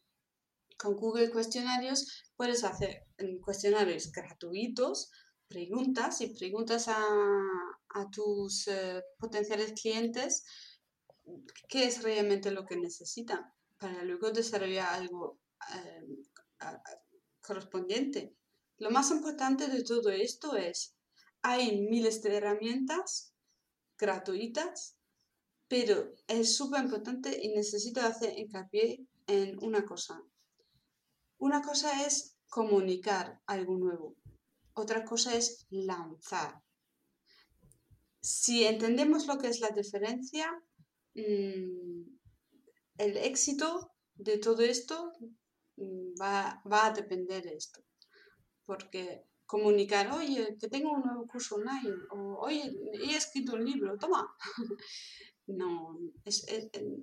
Con 0.78 0.96
Google 0.96 1.30
Cuestionarios 1.32 2.06
puedes 2.36 2.64
hacer 2.64 3.04
mm, 3.20 3.40
cuestionarios 3.42 4.12
gratuitos, 4.12 5.12
preguntas 5.48 6.22
y 6.22 6.28
preguntas 6.36 6.88
a, 6.88 7.00
tus 8.12 8.68
eh, 8.68 9.02
potenciales 9.18 9.72
clientes 9.82 10.44
qué 11.70 11.86
es 11.86 12.04
realmente 12.04 12.52
lo 12.52 12.66
que 12.66 12.76
necesitan 12.76 13.42
para 13.80 14.04
luego 14.04 14.32
desarrollar 14.32 14.88
algo 14.94 15.40
a- 16.60 16.80
correspondiente. 17.45 18.36
Lo 18.77 18.91
más 18.91 19.12
importante 19.12 19.67
de 19.67 19.84
todo 19.84 20.10
esto 20.10 20.58
es, 20.58 20.95
hay 21.41 21.81
miles 21.81 22.21
de 22.21 22.36
herramientas 22.36 23.34
gratuitas, 23.97 24.97
pero 25.67 26.13
es 26.27 26.55
súper 26.55 26.84
importante 26.84 27.39
y 27.41 27.49
necesito 27.49 28.01
hacer 28.01 28.38
hincapié 28.38 29.05
en 29.27 29.58
una 29.63 29.86
cosa. 29.86 30.21
Una 31.38 31.62
cosa 31.62 32.05
es 32.05 32.38
comunicar 32.49 33.41
algo 33.45 33.77
nuevo, 33.77 34.15
otra 34.73 35.05
cosa 35.05 35.36
es 35.36 35.65
lanzar. 35.69 36.62
Si 38.21 38.65
entendemos 38.65 39.27
lo 39.27 39.38
que 39.38 39.47
es 39.47 39.60
la 39.60 39.69
diferencia, 39.69 40.51
mm, 41.13 42.01
el 42.97 43.17
éxito 43.17 43.91
de 44.15 44.38
todo 44.38 44.62
esto 44.62 45.13
va, 46.22 46.62
va 46.72 46.86
a 46.88 46.92
depender 46.94 47.44
de 47.44 47.56
esto. 47.56 47.82
Porque 48.66 49.24
comunicar, 49.46 50.12
oye, 50.12 50.58
que 50.60 50.68
tengo 50.70 50.92
un 50.92 51.04
nuevo 51.04 51.28
curso 51.28 51.56
online, 51.56 51.96
o 52.12 52.38
oye, 52.48 52.72
he 52.94 53.16
escrito 53.16 53.54
un 53.54 53.66
libro, 53.66 53.98
toma. 53.98 54.28
no, 55.48 56.00
es, 56.26 56.44
es- 56.48 56.70
em, 56.74 56.98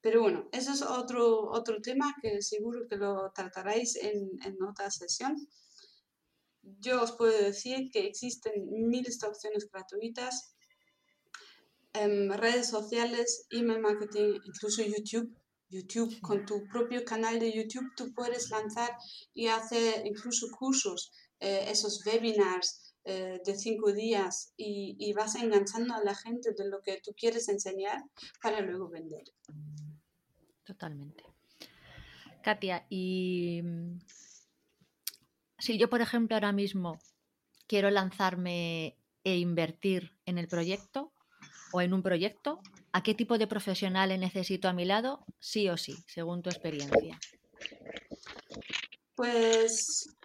pero 0.00 0.20
bueno, 0.22 0.48
eso 0.52 0.72
es 0.72 0.82
otro, 0.82 1.50
otro 1.50 1.80
tema 1.80 2.14
que 2.20 2.42
seguro 2.42 2.86
que 2.88 2.96
lo 2.96 3.32
trataréis 3.34 3.96
en, 3.96 4.28
en 4.44 4.62
otra 4.62 4.90
sesión. 4.90 5.34
Yo 6.80 7.00
os 7.02 7.12
puedo 7.12 7.32
decir 7.50 7.90
que 7.92 8.06
existen 8.06 8.54
miles 8.88 9.18
de 9.20 9.28
opciones 9.28 9.70
gratuitas, 9.70 10.54
em, 11.94 12.30
redes 12.32 12.68
sociales, 12.68 13.46
email 13.50 13.80
marketing, 13.80 14.40
incluso 14.44 14.82
YouTube. 14.82 15.34
YouTube, 15.74 16.20
con 16.20 16.46
tu 16.46 16.66
propio 16.68 17.04
canal 17.04 17.38
de 17.38 17.52
YouTube, 17.52 17.92
tú 17.96 18.12
puedes 18.14 18.50
lanzar 18.50 18.96
y 19.34 19.48
hacer 19.48 20.06
incluso 20.06 20.46
cursos, 20.56 21.12
eh, 21.40 21.66
esos 21.68 22.04
webinars 22.06 22.94
eh, 23.04 23.40
de 23.44 23.54
cinco 23.56 23.92
días 23.92 24.54
y, 24.56 24.96
y 24.98 25.12
vas 25.12 25.34
enganchando 25.34 25.94
a 25.94 26.04
la 26.04 26.14
gente 26.14 26.52
de 26.56 26.68
lo 26.68 26.80
que 26.80 27.00
tú 27.04 27.12
quieres 27.16 27.48
enseñar 27.48 28.02
para 28.40 28.60
luego 28.60 28.88
vender. 28.88 29.24
Totalmente. 30.64 31.24
Katia, 32.42 32.86
y 32.88 33.60
mm, 33.62 33.98
si 35.58 35.78
yo, 35.78 35.90
por 35.90 36.00
ejemplo, 36.00 36.36
ahora 36.36 36.52
mismo 36.52 36.98
quiero 37.66 37.90
lanzarme 37.90 38.96
e 39.24 39.38
invertir 39.38 40.12
en 40.26 40.38
el 40.38 40.46
proyecto 40.46 41.12
o 41.72 41.80
en 41.80 41.94
un 41.94 42.02
proyecto, 42.02 42.60
¿a 42.94 43.02
qué 43.02 43.12
tipo 43.14 43.38
de 43.38 43.48
profesionales 43.48 44.20
necesito 44.20 44.68
a 44.68 44.72
mi 44.72 44.84
lado? 44.84 45.26
Sí 45.40 45.68
o 45.68 45.76
sí, 45.76 45.96
según 46.06 46.42
tu 46.42 46.48
experiencia. 46.48 47.18
Pues 49.16 50.16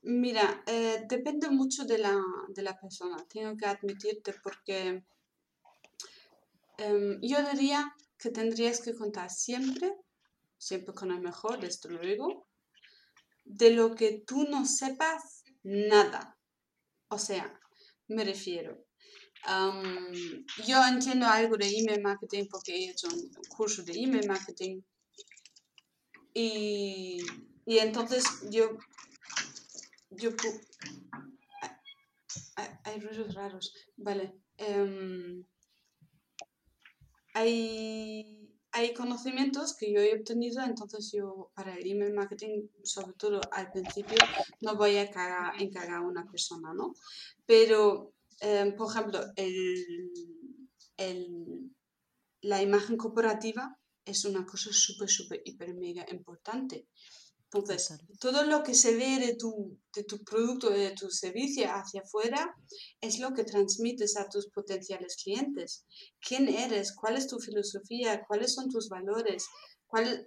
mira, 0.00 0.62
eh, 0.66 1.04
depende 1.06 1.50
mucho 1.50 1.84
de 1.84 1.98
la, 1.98 2.18
de 2.48 2.62
la 2.62 2.80
persona, 2.80 3.16
tengo 3.28 3.54
que 3.58 3.66
admitirte 3.66 4.34
porque 4.42 5.04
em, 6.78 7.20
yo 7.20 7.38
diría 7.50 7.94
que 8.18 8.30
tendrías 8.30 8.80
que 8.80 8.94
contar 8.94 9.28
siempre, 9.30 9.94
siempre 10.56 10.94
con 10.94 11.10
el 11.10 11.20
mejor, 11.20 11.60
desde 11.60 11.90
luego, 11.90 12.46
de 13.44 13.70
lo 13.70 13.94
que 13.94 14.22
tú 14.26 14.44
no 14.44 14.64
sepas 14.64 15.44
nada. 15.62 16.38
O 17.08 17.18
sea, 17.18 17.60
me 18.08 18.24
refiero, 18.24 18.83
yo 20.66 20.86
entiendo 20.86 21.26
algo 21.26 21.56
de 21.56 21.68
email 21.68 22.02
marketing 22.02 22.46
porque 22.50 22.74
he 22.74 22.90
hecho 22.90 23.08
un 23.08 23.30
curso 23.48 23.82
de 23.82 23.92
email 23.92 24.26
marketing 24.26 24.80
y, 26.32 27.18
y 27.66 27.78
entonces 27.78 28.24
yo, 28.50 28.78
yo 30.10 30.30
hay, 32.56 32.68
hay 32.84 33.00
ruidos 33.00 33.34
raros, 33.34 33.74
vale. 33.96 34.34
Um, 34.58 35.44
hay, 37.34 38.48
hay 38.72 38.94
conocimientos 38.94 39.76
que 39.76 39.92
yo 39.92 40.00
he 40.00 40.16
obtenido, 40.16 40.62
entonces 40.62 41.12
yo 41.12 41.50
para 41.54 41.74
el 41.76 41.88
email 41.88 42.14
marketing, 42.14 42.68
sobre 42.82 43.12
todo 43.14 43.40
al 43.52 43.70
principio, 43.70 44.16
no 44.60 44.76
voy 44.76 44.96
a 44.96 45.02
encargar 45.02 45.94
a 45.94 46.00
una 46.00 46.24
persona, 46.26 46.72
¿no? 46.74 46.94
Pero, 47.46 48.12
em, 48.40 48.74
por 48.76 48.90
ejemplo, 48.90 49.20
el, 49.36 50.10
el, 50.96 51.70
la 52.42 52.62
imagen 52.62 52.96
corporativa 52.96 53.78
es 54.04 54.24
una 54.24 54.44
cosa 54.44 54.70
súper, 54.72 55.08
súper, 55.08 55.42
hiper, 55.44 55.74
mega 55.74 56.04
importante. 56.10 56.88
Entonces, 57.44 57.96
todo 58.18 58.44
lo 58.44 58.62
que 58.64 58.74
se 58.74 58.96
ve 58.96 59.24
de 59.24 59.36
tu, 59.36 59.78
de 59.94 60.02
tu 60.02 60.24
producto, 60.24 60.70
de 60.70 60.90
tu 60.90 61.08
servicio 61.08 61.66
hacia 61.72 62.02
afuera, 62.02 62.52
es 63.00 63.20
lo 63.20 63.32
que 63.32 63.44
transmites 63.44 64.16
a 64.16 64.28
tus 64.28 64.50
potenciales 64.50 65.16
clientes. 65.22 65.86
¿Quién 66.20 66.48
eres? 66.48 66.92
¿Cuál 66.92 67.16
es 67.16 67.28
tu 67.28 67.38
filosofía? 67.38 68.24
¿Cuáles 68.26 68.54
son 68.54 68.68
tus 68.70 68.88
valores? 68.88 69.46
¿Cuál, 69.86 70.26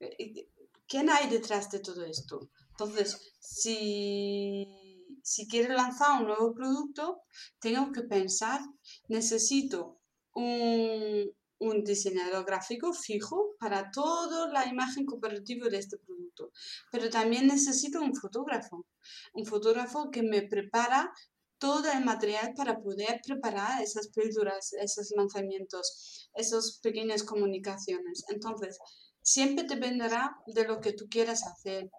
eh, 0.00 0.48
¿Quién 0.86 1.08
hay 1.08 1.30
detrás 1.30 1.70
de 1.70 1.80
todo 1.80 2.04
esto? 2.04 2.50
Entonces, 2.70 3.18
si, 3.40 4.85
si 5.26 5.48
quiero 5.48 5.74
lanzar 5.74 6.20
un 6.20 6.28
nuevo 6.28 6.54
producto, 6.54 7.22
tengo 7.58 7.90
que 7.90 8.02
pensar, 8.02 8.60
necesito 9.08 9.98
un, 10.32 11.32
un 11.58 11.82
diseñador 11.82 12.46
gráfico 12.46 12.92
fijo 12.92 13.56
para 13.58 13.90
toda 13.90 14.48
la 14.52 14.66
imagen 14.66 15.04
cooperativa 15.04 15.68
de 15.68 15.78
este 15.78 15.98
producto. 15.98 16.52
Pero 16.92 17.10
también 17.10 17.48
necesito 17.48 18.00
un 18.00 18.14
fotógrafo, 18.14 18.86
un 19.32 19.44
fotógrafo 19.44 20.10
que 20.12 20.22
me 20.22 20.42
prepara 20.42 21.12
todo 21.58 21.90
el 21.90 22.04
material 22.04 22.52
para 22.56 22.78
poder 22.78 23.20
preparar 23.26 23.82
esas 23.82 24.08
píldoras, 24.14 24.74
esos 24.74 25.12
lanzamientos, 25.16 26.30
esas 26.34 26.78
pequeñas 26.80 27.24
comunicaciones. 27.24 28.24
Entonces, 28.28 28.78
siempre 29.22 29.64
dependerá 29.64 30.36
de 30.46 30.68
lo 30.68 30.80
que 30.80 30.92
tú 30.92 31.06
quieras 31.10 31.44
hacer. 31.48 31.90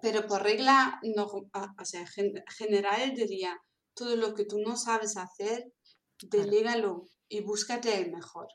Pero 0.00 0.26
por 0.26 0.42
regla 0.42 1.00
no, 1.02 1.24
o 1.26 1.84
sea, 1.84 2.06
general 2.58 3.14
diría, 3.14 3.56
todo 3.94 4.16
lo 4.16 4.34
que 4.34 4.44
tú 4.44 4.58
no 4.58 4.76
sabes 4.76 5.16
hacer, 5.16 5.72
delégalo 6.20 7.04
y 7.28 7.40
búscate 7.40 8.00
el 8.00 8.12
mejor. 8.12 8.48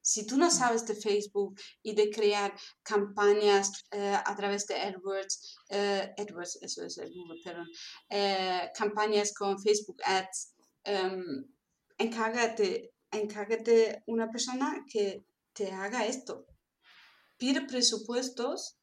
Si 0.00 0.24
tú 0.24 0.36
no 0.36 0.50
sabes 0.52 0.86
de 0.86 0.94
Facebook 0.94 1.58
y 1.82 1.94
de 1.94 2.10
crear 2.10 2.54
campañas 2.84 3.72
eh, 3.90 4.16
a 4.24 4.36
través 4.36 4.66
de 4.68 4.76
AdWords, 4.76 5.56
eh, 5.70 6.14
AdWords, 6.16 6.62
eso 6.62 6.84
es 6.84 6.96
el 6.98 7.12
Google, 7.12 7.40
perdón, 7.42 7.66
eh, 8.08 8.70
campañas 8.72 9.34
con 9.34 9.60
Facebook 9.60 10.00
Ads, 10.04 10.54
um, 10.86 11.44
encárgate, 11.98 12.92
encárgate 13.10 14.04
una 14.06 14.30
persona 14.30 14.84
que 14.88 15.24
te 15.52 15.72
haga 15.72 16.06
esto. 16.06 16.46
Pide 17.36 17.66
presupuestos 17.66 18.78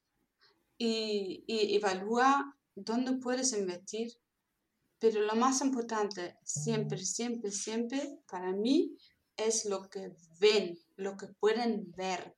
y, 0.86 1.44
y 1.48 1.76
evalúa 1.76 2.56
dónde 2.76 3.14
puedes 3.14 3.54
invertir. 3.54 4.12
Pero 5.00 5.22
lo 5.22 5.36
más 5.36 5.62
importante, 5.62 6.38
siempre, 6.44 6.98
siempre, 6.98 7.52
siempre, 7.52 8.20
para 8.30 8.52
mí, 8.52 8.96
es 9.36 9.66
lo 9.66 9.90
que 9.90 10.12
ven, 10.40 10.78
lo 10.96 11.16
que 11.18 11.28
pueden 11.28 11.92
ver 11.96 12.36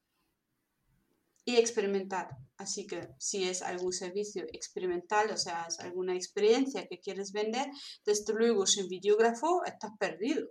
y 1.43 1.57
experimentar. 1.57 2.29
Así 2.57 2.87
que 2.87 3.09
si 3.17 3.43
es 3.43 3.61
algún 3.61 3.91
servicio 3.91 4.43
experimental, 4.53 5.29
o 5.31 5.37
sea, 5.37 5.65
es 5.67 5.79
alguna 5.79 6.15
experiencia 6.15 6.87
que 6.87 6.99
quieres 6.99 7.31
vender, 7.31 7.67
desde 8.05 8.33
luego 8.33 8.65
sin 8.65 8.87
videógrafo 8.87 9.63
estás 9.65 9.91
perdido. 9.99 10.47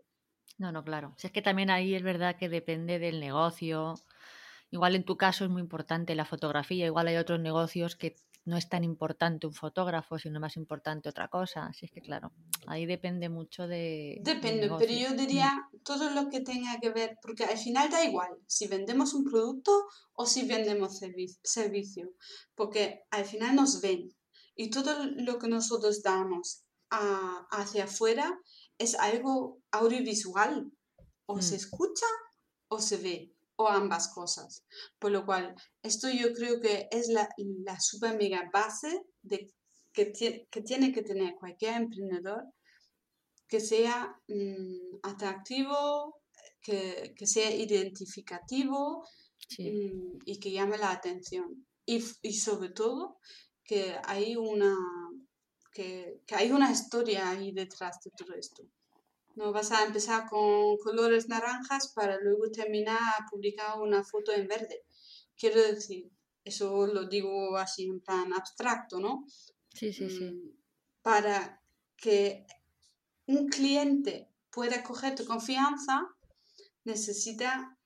No, 0.59 0.71
no, 0.71 0.85
claro. 0.85 1.15
Es 1.21 1.33
que 1.33 1.43
también 1.43 1.71
ahí 1.71 1.95
es 1.95 2.03
verdad 2.03 2.37
que 2.39 2.49
depende 2.49 2.99
del 2.99 3.19
negocio. 3.21 3.95
Igual 4.75 4.97
en 4.97 5.05
tu 5.05 5.17
caso 5.17 5.45
es 5.45 5.51
muy 5.53 5.63
importante 5.63 6.17
la 6.17 6.25
fotografía, 6.25 6.85
igual 6.85 7.07
hay 7.07 7.17
otros 7.17 7.39
negocios 7.39 7.95
que 7.95 8.17
no 8.45 8.57
es 8.57 8.69
tan 8.69 8.83
importante 8.83 9.47
un 9.47 9.55
fotógrafo, 9.55 10.19
sino 10.19 10.41
más 10.41 10.57
importante 10.57 11.09
otra 11.09 11.29
cosa. 11.29 11.67
Así 11.67 11.87
es 11.87 11.93
que, 11.93 12.01
claro, 12.01 12.33
ahí 12.67 12.85
depende 12.85 13.29
mucho 13.29 13.69
de. 13.69 14.19
Depende, 14.23 14.69
pero 14.77 14.93
yo 14.93 15.11
mm. 15.11 15.17
diría 15.17 15.71
todo 15.85 16.11
lo 16.11 16.29
que 16.29 16.41
tenga 16.41 16.81
que 16.81 16.91
ver, 16.91 17.17
porque 17.23 17.45
al 17.45 17.57
final 17.57 17.89
da 17.89 18.05
igual 18.05 18.31
si 18.49 18.67
vendemos 18.67 19.15
un 19.15 19.23
producto 19.23 19.71
o 20.13 20.27
si 20.27 20.45
vendemos 20.45 20.99
servicio, 21.45 22.11
porque 22.57 23.05
al 23.13 23.27
final 23.27 23.55
nos 23.55 23.81
ven 23.81 24.09
y 24.57 24.71
todo 24.71 25.05
lo 25.05 25.39
que 25.39 25.47
nosotros 25.47 26.03
damos 26.03 26.65
hacia 26.91 27.85
afuera 27.85 28.37
es 28.79 28.97
algo 28.97 29.61
audiovisual, 29.71 30.73
o 31.27 31.41
se 31.41 31.55
mm. 31.55 31.59
escucha 31.59 32.07
o 32.67 32.81
se 32.81 32.97
ve 32.97 33.34
o 33.57 33.69
ambas 33.69 34.09
cosas. 34.09 34.65
Por 34.99 35.13
lo 35.13 35.25
cual, 35.25 35.55
esto 35.83 36.09
yo 36.11 36.33
creo 36.33 36.61
que 36.61 36.89
es 36.91 37.09
la, 37.09 37.29
la 37.65 37.79
super 37.81 38.17
mega 38.17 38.51
base 38.53 39.03
de, 39.23 39.53
que, 39.93 40.13
que 40.51 40.63
tiene 40.63 40.93
que 40.93 41.03
tener 41.03 41.35
cualquier 41.37 41.75
emprendedor 41.75 42.45
que 43.49 43.61
sea 43.61 44.17
mm, 44.29 44.99
atractivo, 45.03 46.21
que, 46.61 47.15
que, 47.17 47.27
sea 47.27 47.55
identificativo 47.55 49.07
mm, 49.59 50.19
y 50.25 50.41
que 50.41 50.51
llame 50.51 50.79
la 50.79 50.91
atención. 50.91 51.67
Y, 51.87 52.03
y 52.23 52.33
sobre 52.35 52.71
todo 52.71 53.19
que 53.63 53.97
hay 54.05 54.37
una 54.37 54.75
que, 55.73 56.21
que, 56.27 56.35
hay 56.35 56.51
una 56.53 56.71
historia 56.71 57.31
ahí 57.31 57.53
detrás 57.53 57.99
de 58.05 58.11
todo 58.17 58.35
esto. 58.35 58.63
No 59.35 59.53
vas 59.53 59.73
a 59.73 59.85
empezar 59.85 60.29
con 60.29 60.77
colores 60.79 61.29
naranjas 61.29 61.93
para 61.93 62.19
luego 62.21 62.51
terminar 62.51 62.99
a 62.99 63.27
publicar 63.31 63.81
una 63.81 64.05
foto 64.05 64.33
en 64.33 64.47
verde. 64.47 64.85
Quiero 65.37 65.61
decir, 65.61 66.11
eso 66.45 66.87
lo 66.87 67.09
digo 67.09 67.57
así 67.57 67.87
en 67.87 68.01
plan 68.01 68.33
abstracto, 68.33 69.01
¿no? 69.01 69.27
Sí, 69.73 69.93
sí, 69.93 70.09
sí. 70.09 70.25
Mm, 70.25 70.57
para 71.03 71.61
que 71.97 72.47
un 73.27 73.49
cliente 73.49 74.29
pueda 74.51 74.83
coger 74.83 75.15
tu 75.15 75.25
confianza, 75.25 76.07
necesita 76.85 77.77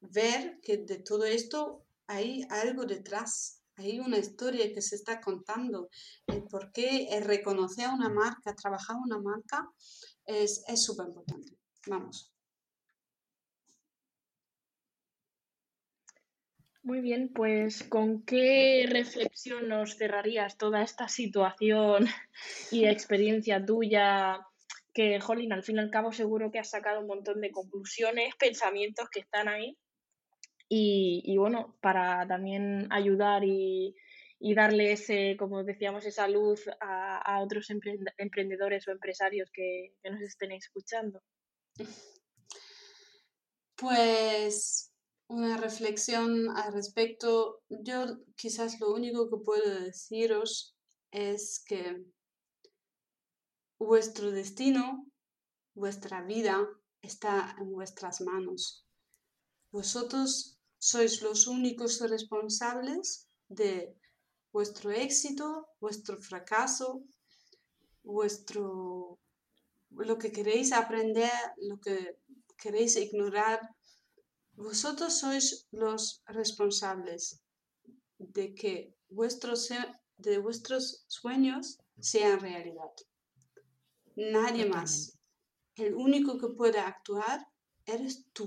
ver 0.00 0.60
que 0.62 0.76
de 0.78 0.98
todo 0.98 1.24
esto 1.24 1.86
hay 2.06 2.46
algo 2.50 2.84
detrás, 2.84 3.62
hay 3.76 3.98
una 3.98 4.18
historia 4.18 4.72
que 4.72 4.82
se 4.82 4.96
está 4.96 5.20
contando, 5.20 5.88
el 6.26 6.44
por 6.44 6.70
qué 6.72 7.08
reconocer 7.24 7.86
a 7.86 7.94
una 7.94 8.10
marca, 8.10 8.54
trabajar 8.54 8.96
una 9.02 9.18
marca, 9.18 9.68
es 10.26 10.84
súper 10.84 11.06
importante. 11.06 11.52
Vamos. 11.86 12.34
Muy 16.84 17.00
bien, 17.00 17.30
pues 17.32 17.82
¿con 17.82 18.26
qué 18.26 18.86
reflexión 18.86 19.68
nos 19.68 19.96
cerrarías 19.96 20.58
toda 20.58 20.82
esta 20.82 21.08
situación 21.08 22.06
y 22.70 22.84
experiencia 22.84 23.64
tuya? 23.64 24.46
Que, 24.92 25.18
Jolín, 25.18 25.54
al 25.54 25.62
fin 25.62 25.76
y 25.76 25.80
al 25.80 25.90
cabo 25.90 26.12
seguro 26.12 26.52
que 26.52 26.58
has 26.58 26.68
sacado 26.68 27.00
un 27.00 27.06
montón 27.06 27.40
de 27.40 27.50
conclusiones, 27.50 28.34
pensamientos 28.38 29.08
que 29.08 29.20
están 29.20 29.48
ahí. 29.48 29.78
Y, 30.68 31.22
y 31.24 31.38
bueno, 31.38 31.74
para 31.80 32.28
también 32.28 32.86
ayudar 32.92 33.44
y, 33.44 33.96
y 34.46 34.54
darle 34.54 34.92
ese, 34.92 35.36
como 35.38 35.64
decíamos, 35.64 36.04
esa 36.04 36.28
luz 36.28 36.68
a, 36.78 37.40
otros 37.42 37.70
emprendedores 38.18 38.86
o 38.86 38.90
empresarios 38.90 39.50
que, 39.50 39.96
nos 40.04 40.20
estén 40.20 40.52
escuchando? 40.52 41.22
Pues 43.74 44.92
una 45.28 45.56
reflexión 45.56 46.50
al 46.58 46.74
respecto. 46.74 47.62
Yo 47.70 48.18
quizás 48.36 48.78
lo 48.80 48.92
único 48.92 49.30
que 49.30 49.42
puedo 49.42 49.80
deciros 49.80 50.76
es 51.10 51.64
que 51.66 52.04
vuestro 53.78 54.30
destino, 54.30 55.06
vuestra 55.74 56.20
vida 56.20 56.68
está 57.00 57.56
en 57.58 57.72
vuestras 57.72 58.20
manos. 58.20 58.86
Vosotros 59.72 60.60
sois 60.76 61.22
los 61.22 61.46
únicos 61.46 61.98
responsables 62.10 63.26
de 63.48 63.96
vuestro 64.54 64.88
éxito, 64.92 65.46
vuestro 65.80 66.14
fracaso, 66.28 67.02
vuestro 68.04 69.18
lo 69.90 70.16
que 70.16 70.30
queréis 70.30 70.72
aprender, 70.72 71.38
lo 71.70 71.76
que 71.84 71.96
queréis 72.62 72.92
ignorar. 72.96 73.58
Vosotros 74.52 75.12
sois 75.22 75.66
los 75.72 76.22
responsables 76.26 77.42
de 78.36 78.54
que 78.54 78.94
vuestros, 79.08 79.60
de 80.18 80.38
vuestros 80.38 81.04
sueños 81.08 81.78
sean 82.10 82.38
realidad. 82.38 82.92
Nadie 84.14 84.66
más. 84.66 85.18
El 85.74 85.94
único 85.94 86.38
que 86.38 86.54
puede 86.60 86.78
actuar 86.78 87.38
eres 87.84 88.26
tú. 88.32 88.46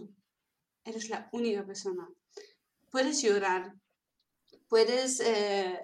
Eres 0.86 1.10
la 1.10 1.28
única 1.34 1.66
persona. 1.66 2.08
Puedes 2.90 3.22
llorar, 3.22 3.74
puedes 4.70 5.20
eh, 5.20 5.78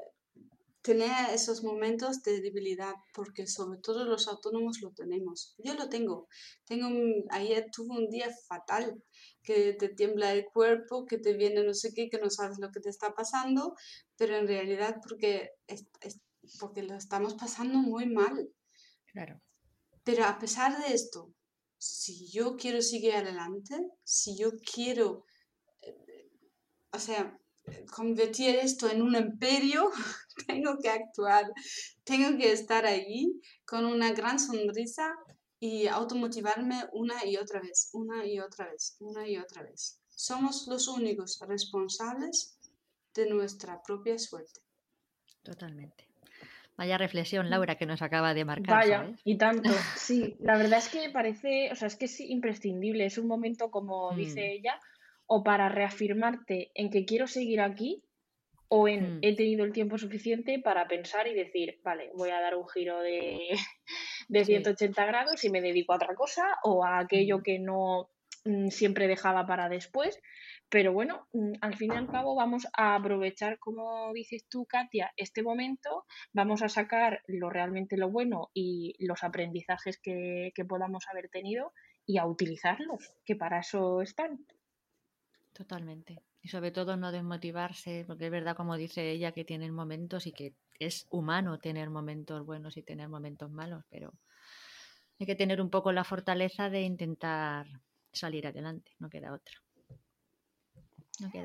tener 0.84 1.34
esos 1.34 1.64
momentos 1.64 2.22
de 2.24 2.42
debilidad, 2.42 2.94
porque 3.14 3.48
sobre 3.48 3.80
todo 3.80 4.04
los 4.04 4.28
autónomos 4.28 4.82
lo 4.82 4.92
tenemos. 4.92 5.56
Yo 5.58 5.74
lo 5.76 5.88
tengo. 5.88 6.28
tengo 6.66 6.90
ayer 7.32 7.68
tuve 7.72 7.98
un 7.98 8.10
día 8.10 8.30
fatal, 8.48 9.02
que 9.42 9.74
te 9.74 9.90
tiembla 9.90 10.34
el 10.34 10.46
cuerpo, 10.46 11.06
que 11.06 11.18
te 11.18 11.34
viene 11.34 11.64
no 11.64 11.74
sé 11.74 11.94
qué, 11.96 12.10
que 12.10 12.20
no 12.20 12.30
sabes 12.30 12.58
lo 12.60 12.70
que 12.70 12.82
te 12.82 12.90
está 12.90 13.14
pasando, 13.16 13.76
pero 14.18 14.36
en 14.36 14.48
realidad 14.48 14.98
porque, 15.02 15.52
es, 15.68 15.86
porque 16.60 16.84
lo 16.84 16.96
estamos 16.96 17.36
pasando 17.36 17.80
muy 17.80 18.06
mal. 18.06 18.50
Claro. 19.06 19.42
Pero 20.04 20.26
a 20.26 20.38
pesar 20.38 20.78
de 20.84 20.94
esto, 20.94 21.34
si 21.78 22.30
yo 22.30 22.58
quiero 22.58 22.82
seguir 22.82 23.14
adelante, 23.14 23.76
si 24.04 24.38
yo 24.38 24.52
quiero, 24.74 25.24
eh, 25.82 26.30
o 26.92 27.00
sea, 27.00 27.40
convertir 27.92 28.56
esto 28.56 28.90
en 28.90 29.02
un 29.02 29.16
imperio, 29.16 29.90
tengo 30.48 30.78
que 30.82 30.90
actuar, 30.90 31.52
tengo 32.04 32.38
que 32.38 32.52
estar 32.52 32.86
allí 32.86 33.42
con 33.66 33.86
una 33.86 34.12
gran 34.12 34.40
sonrisa 34.40 35.16
y 35.60 35.88
automotivarme 35.88 36.86
una 36.92 37.26
y 37.26 37.38
otra 37.38 37.62
vez, 37.62 37.90
una 37.94 38.26
y 38.26 38.40
otra 38.40 38.70
vez, 38.70 38.98
una 39.00 39.28
y 39.28 39.38
otra 39.38 39.64
vez. 39.64 40.00
Somos 40.10 40.68
los 40.68 40.88
únicos 40.88 41.40
responsables 41.48 42.58
de 43.14 43.30
nuestra 43.30 43.82
propia 43.82 44.18
suerte. 44.18 44.62
Totalmente. 45.42 46.08
Vaya 46.76 46.98
reflexión, 46.98 47.50
Laura, 47.50 47.78
que 47.78 47.86
nos 47.86 48.02
acaba 48.02 48.34
de 48.34 48.46
marcar. 48.46 48.76
Vaya, 48.76 49.16
y 49.24 49.38
tanto. 49.38 49.70
Sí, 49.96 50.36
la 50.40 50.58
verdad 50.58 50.80
es 50.80 50.90
que 50.90 51.10
parece, 51.10 51.72
o 51.72 51.76
sea, 51.76 51.88
es 51.88 51.96
que 51.96 52.06
es 52.06 52.20
imprescindible. 52.20 53.06
Es 53.06 53.18
un 53.18 53.28
momento, 53.28 53.70
como 53.70 54.12
mm. 54.12 54.16
dice 54.16 54.52
ella, 54.52 54.80
o 55.28 55.44
para 55.44 55.70
reafirmarte 55.70 56.72
en 56.76 56.90
que 56.90 57.06
quiero 57.06 57.28
seguir 57.28 57.62
aquí 57.62 58.04
o 58.76 58.88
en 58.88 59.18
mm. 59.18 59.20
he 59.22 59.36
tenido 59.36 59.66
el 59.66 59.72
tiempo 59.72 60.00
suficiente 60.00 60.60
para 60.60 60.88
pensar 60.88 61.28
y 61.28 61.36
decir, 61.36 61.80
vale, 61.84 62.10
voy 62.16 62.32
a 62.32 62.42
dar 62.42 62.56
un 62.56 62.68
giro 62.68 63.00
de, 63.02 63.50
de 64.30 64.46
180 64.46 65.06
grados 65.06 65.44
y 65.44 65.52
me 65.52 65.62
dedico 65.62 65.94
a 65.94 65.98
otra 65.98 66.16
cosa 66.16 66.44
o 66.64 66.84
a 66.84 66.98
aquello 66.98 67.38
mm. 67.38 67.44
que 67.44 67.60
no 67.60 68.10
mm, 68.46 68.70
siempre 68.70 69.08
dejaba 69.08 69.46
para 69.46 69.70
después. 69.70 70.20
Pero 70.70 70.92
bueno, 70.92 71.28
al 71.62 71.76
fin 71.76 71.94
y 71.94 71.98
al 71.98 72.08
cabo 72.08 72.34
vamos 72.34 72.66
a 72.76 72.96
aprovechar, 72.96 73.60
como 73.60 74.12
dices 74.12 74.48
tú, 74.50 74.66
Katia, 74.66 75.14
este 75.18 75.44
momento, 75.44 76.06
vamos 76.32 76.64
a 76.64 76.70
sacar 76.70 77.22
lo 77.28 77.52
realmente 77.52 77.96
lo 77.96 78.10
bueno 78.10 78.50
y 78.56 78.96
los 78.98 79.24
aprendizajes 79.24 80.00
que, 80.00 80.52
que 80.56 80.66
podamos 80.66 81.08
haber 81.12 81.30
tenido 81.30 81.74
y 82.08 82.18
a 82.18 82.26
utilizarlos, 82.26 83.14
que 83.24 83.36
para 83.36 83.60
eso 83.60 84.02
están. 84.02 84.48
Totalmente. 85.54 86.24
Y 86.42 86.50
sobre 86.50 86.72
todo 86.72 86.98
no 86.98 87.12
desmotivarse, 87.12 88.04
porque 88.08 88.26
es 88.26 88.32
verdad, 88.32 88.56
como 88.56 88.76
dice 88.76 89.12
ella, 89.12 89.32
que 89.32 89.46
tienen 89.46 89.74
momentos 89.74 90.28
y 90.28 90.34
que 90.34 90.54
es 90.80 91.08
humano 91.10 91.60
tener 91.60 91.90
momentos 91.90 92.46
buenos 92.46 92.76
y 92.76 92.82
tener 92.82 93.08
momentos 93.08 93.50
malos, 93.52 93.84
pero 93.90 94.14
hay 95.20 95.26
que 95.26 95.36
tener 95.36 95.62
un 95.62 95.70
poco 95.70 95.92
la 95.92 96.04
fortaleza 96.04 96.70
de 96.70 96.82
intentar 96.82 97.68
salir 98.12 98.48
adelante, 98.48 98.92
no 99.00 99.10
queda 99.10 99.34
otra. 99.34 99.56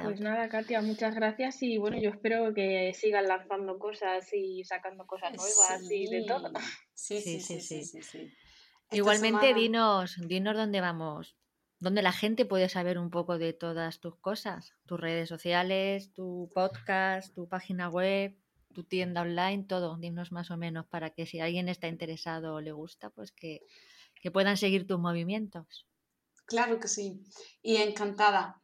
pues 0.03 0.21
nada, 0.21 0.49
Katia, 0.49 0.81
muchas 0.81 1.15
gracias 1.15 1.63
y 1.63 1.77
bueno, 1.77 1.99
yo 2.01 2.11
espero 2.11 2.53
que 2.55 2.93
sigan 2.95 3.29
lanzando 3.29 3.79
cosas 3.79 4.33
y 4.33 4.65
sacando 4.65 5.07
cosas 5.07 5.33
nuevas 5.35 5.91
y 5.91 6.07
de 6.07 6.25
todo. 6.25 6.51
Sí, 6.95 7.21
sí, 7.21 7.41
sí, 7.41 7.61
sí. 7.61 8.35
Igualmente, 8.91 9.55
dinos, 9.55 10.17
dinos 10.27 10.57
dónde 10.57 10.81
vamos 10.81 11.38
donde 11.81 12.03
la 12.03 12.13
gente 12.13 12.45
puede 12.45 12.69
saber 12.69 12.99
un 12.99 13.11
poco 13.11 13.39
de 13.39 13.53
todas 13.53 14.01
tus 14.01 14.17
cosas, 14.17 14.75
tus 14.87 14.99
redes 14.99 15.29
sociales, 15.29 16.13
tu 16.13 16.51
podcast, 16.53 17.33
tu 17.35 17.49
página 17.49 17.89
web, 17.89 18.37
tu 18.75 18.83
tienda 18.85 19.23
online, 19.23 19.65
todo. 19.69 19.97
Dinos 19.97 20.33
más 20.33 20.51
o 20.51 20.57
menos 20.57 20.87
para 20.87 21.11
que 21.11 21.27
si 21.27 21.41
alguien 21.41 21.69
está 21.69 21.87
interesado 21.87 22.55
o 22.55 22.61
le 22.61 22.73
gusta, 22.73 23.11
pues 23.11 23.33
que, 23.33 23.63
puedan 24.33 24.57
seguir 24.57 24.87
tus 24.87 24.99
movimientos. 24.99 25.87
Claro 26.45 26.81
que 26.81 26.89
sí, 26.89 27.23
y 27.63 27.77
encantada. 27.77 28.61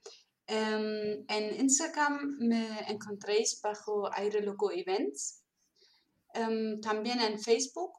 Em, 0.46 1.24
en 1.28 1.60
Instagram 1.60 2.36
me 2.38 2.80
encontréis 2.90 3.60
bajo 3.62 4.12
Aire 4.12 4.42
Loco 4.42 4.72
Events, 4.72 5.42
em, 6.34 6.80
también 6.80 7.20
en 7.20 7.38
Facebook 7.38 7.92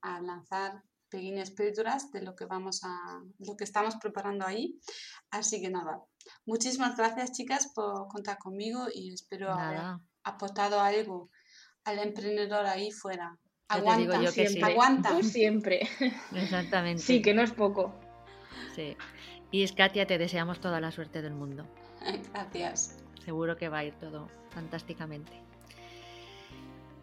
a, 0.02 0.22
lanzar 0.22 0.82
pequeñas 1.10 1.52
píldoras 1.52 2.12
de 2.12 2.22
lo 2.22 2.36
que 2.36 2.46
vamos 2.46 2.82
a, 2.84 3.22
lo 3.40 3.56
que 3.56 3.64
estamos 3.64 3.96
preparando 3.98 4.46
ahí. 4.46 4.80
Así 5.32 5.62
que 5.62 5.70
nada, 5.70 6.02
muchísimas 6.46 6.96
gracias 6.98 7.32
chicas 7.32 7.72
por 7.74 8.08
contar 8.08 8.38
conmigo 8.38 8.88
y 8.94 9.14
espero 9.14 9.52
haber 9.52 10.00
aportado 10.24 10.80
algo 10.80 11.30
al 11.84 12.00
emprendedor 12.00 12.66
ahí 12.66 12.92
fuera. 12.92 13.38
Aguanta, 13.68 14.22
yo 14.22 14.32
siempre. 14.32 14.64
aguanta. 14.64 15.24
siempre. 15.24 15.90
Exactamente. 16.34 17.02
Sí, 17.02 17.22
que 17.22 17.34
no 17.34 17.42
es 17.42 17.52
poco. 17.52 17.94
Sí. 18.76 18.96
Y 19.52 19.68
Katia, 19.70 20.06
te 20.06 20.18
deseamos 20.18 20.60
toda 20.60 20.80
la 20.80 20.92
suerte 20.92 21.22
del 21.22 21.34
mundo. 21.34 21.66
Gracias. 22.34 22.98
Seguro 23.24 23.58
que 23.58 23.70
va 23.70 23.80
a 23.80 23.86
ir 23.86 23.96
todo 23.96 24.30
fantásticamente. 24.50 25.45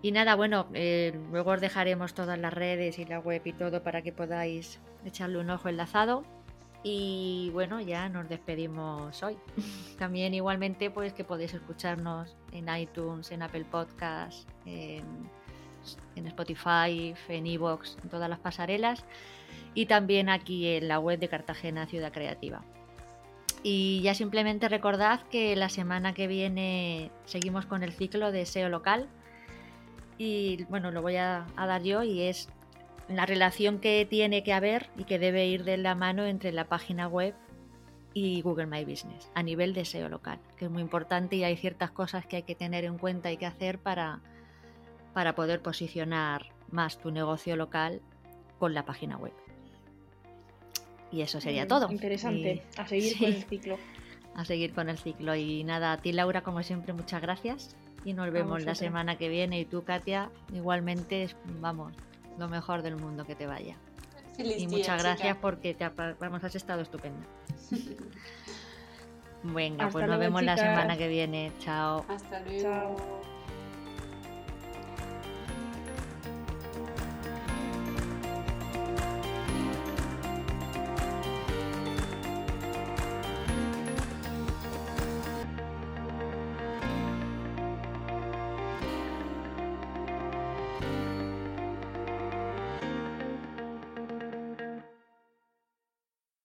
Y 0.03 0.11
nada, 0.11 0.35
bueno, 0.35 0.67
eh, 0.75 1.17
luego 1.31 1.53
os 1.53 1.61
dejaremos 1.61 2.13
todas 2.13 2.39
las 2.39 2.53
redes 2.53 2.99
y 2.99 3.05
la 3.05 3.21
web 3.21 3.41
y 3.45 3.53
todo 3.53 3.85
para 3.85 4.03
que 4.03 4.13
podáis 4.13 4.81
echarle 5.05 5.39
un 5.39 5.49
ojo 5.51 5.69
enlazado. 5.69 6.25
Y 6.83 7.51
bueno, 7.53 7.81
ya 7.81 8.09
nos 8.09 8.29
despedimos 8.29 9.23
hoy. 9.23 9.37
También 9.99 10.35
igualmente 10.35 10.91
pues 10.91 11.13
que 11.13 11.23
podéis 11.23 11.55
escucharnos 11.55 12.37
en 12.51 12.69
iTunes, 12.77 13.31
en 13.31 13.43
Apple 13.43 13.65
Podcasts, 13.71 14.47
en, 14.67 16.27
Spotify, 16.27 17.15
en 17.29 17.47
Evox, 17.47 17.97
en 18.03 18.09
todas 18.09 18.29
las 18.29 18.41
pasarelas 18.41 19.05
y 19.75 19.87
también 19.87 20.29
aquí 20.29 20.69
en 20.69 20.89
la 20.89 20.99
web 20.99 21.19
de 21.19 21.29
Cartagena 21.29 21.87
Ciudad 21.87 22.13
Creativa. 22.13 22.63
Y 23.63 24.01
ya 24.03 24.15
simplemente 24.15 24.69
recordad 24.69 25.21
que 25.29 25.55
la 25.55 25.69
semana 25.69 26.15
que 26.15 26.27
viene 26.27 27.11
seguimos 27.25 27.67
con 27.67 27.83
el 27.85 27.93
ciclo 27.93 28.33
de 28.33 28.45
SEO 28.45 28.69
local. 28.69 29.09
Y 30.25 30.63
bueno, 30.69 30.93
lo 30.93 31.03
voy 31.03 31.17
a, 31.17 31.47
a 31.57 31.67
dar 31.67 31.83
yo 31.83 32.05
y 32.05 32.23
es 32.23 32.49
la 33.09 33.27
relación 33.27 33.81
que 33.81 34.07
tiene 34.09 34.45
que 34.45 34.53
haber 34.53 34.89
y 34.97 35.03
que 35.03 35.19
debe 35.19 35.49
ir 35.49 35.65
de 35.65 35.77
la 35.79 35.97
mano 35.97 36.25
entre 36.27 36.53
la 36.53 36.67
página 36.69 37.09
web 37.09 37.35
y 38.15 38.41
Google 38.43 38.67
My 38.67 38.85
Business 38.85 39.33
a 39.35 39.43
nivel 39.43 39.75
de 39.75 39.85
SEO 39.85 40.09
local, 40.09 40.39
que 40.57 40.67
es 40.67 40.71
muy 40.71 40.81
importante 40.81 41.35
y 41.35 41.43
hay 41.43 41.57
ciertas 41.57 41.91
cosas 41.91 42.25
que 42.25 42.37
hay 42.37 42.43
que 42.45 42.55
tener 42.55 42.85
en 42.85 42.99
cuenta 42.99 43.33
y 43.33 43.37
que 43.37 43.47
hacer 43.47 43.81
para, 43.81 44.21
para 45.13 45.35
poder 45.35 45.61
posicionar 45.61 46.53
más 46.71 46.99
tu 46.99 47.11
negocio 47.11 47.57
local 47.57 48.01
con 48.61 48.75
la 48.75 48.85
página 48.85 49.17
web. 49.17 49.33
Y 51.11 51.23
eso 51.23 51.41
sería 51.41 51.65
Mm, 51.65 51.69
todo. 51.69 51.91
Interesante. 51.91 52.63
Y- 52.77 52.81
A 52.81 52.87
seguir 52.87 53.13
sí, 53.15 53.19
con 53.19 53.27
el 53.35 53.43
ciclo. 53.45 53.79
a 54.37 54.45
seguir 54.45 54.73
con 54.73 54.89
el 54.89 54.99
ciclo. 54.99 55.35
Y 55.35 55.65
nada, 55.65 55.93
a 55.93 55.97
ti 56.01 56.13
Laura, 56.13 56.43
como 56.43 56.63
siempre, 56.63 56.93
muchas 56.93 57.21
gracias. 57.21 57.75
Y 58.05 58.15
nos 58.15 58.31
vemos 58.33 58.63
la 58.65 58.75
semana 58.75 59.17
que 59.17 59.29
viene. 59.29 59.61
Y 59.61 59.65
tú, 59.65 59.85
Katia, 59.85 60.31
igualmente, 60.53 61.29
vamos, 61.61 61.93
lo 62.39 62.49
mejor 62.49 62.83
del 62.83 62.97
mundo 62.97 63.25
que 63.25 63.35
te 63.35 63.47
vaya. 63.47 63.77
Feliz 64.37 64.57
Y 64.57 64.67
día, 64.67 64.79
muchas 64.79 65.03
gracias 65.03 65.29
chica. 65.29 65.41
porque 65.41 65.75
te, 65.75 65.89
vamos, 66.19 66.43
has 66.43 66.55
estado 66.55 66.81
estupenda. 66.83 67.27
Venga, 69.45 69.87
Hasta 69.87 69.93
pues 69.93 70.03
nos 70.07 70.17
luego, 70.17 70.21
vemos 70.21 70.43
la 70.43 70.57
semana 70.57 70.97
que 70.97 71.09
viene. 71.09 71.53
Chao. 71.59 72.05
Hasta 72.09 72.41
luego. 72.41 72.63
Chao. 72.63 73.22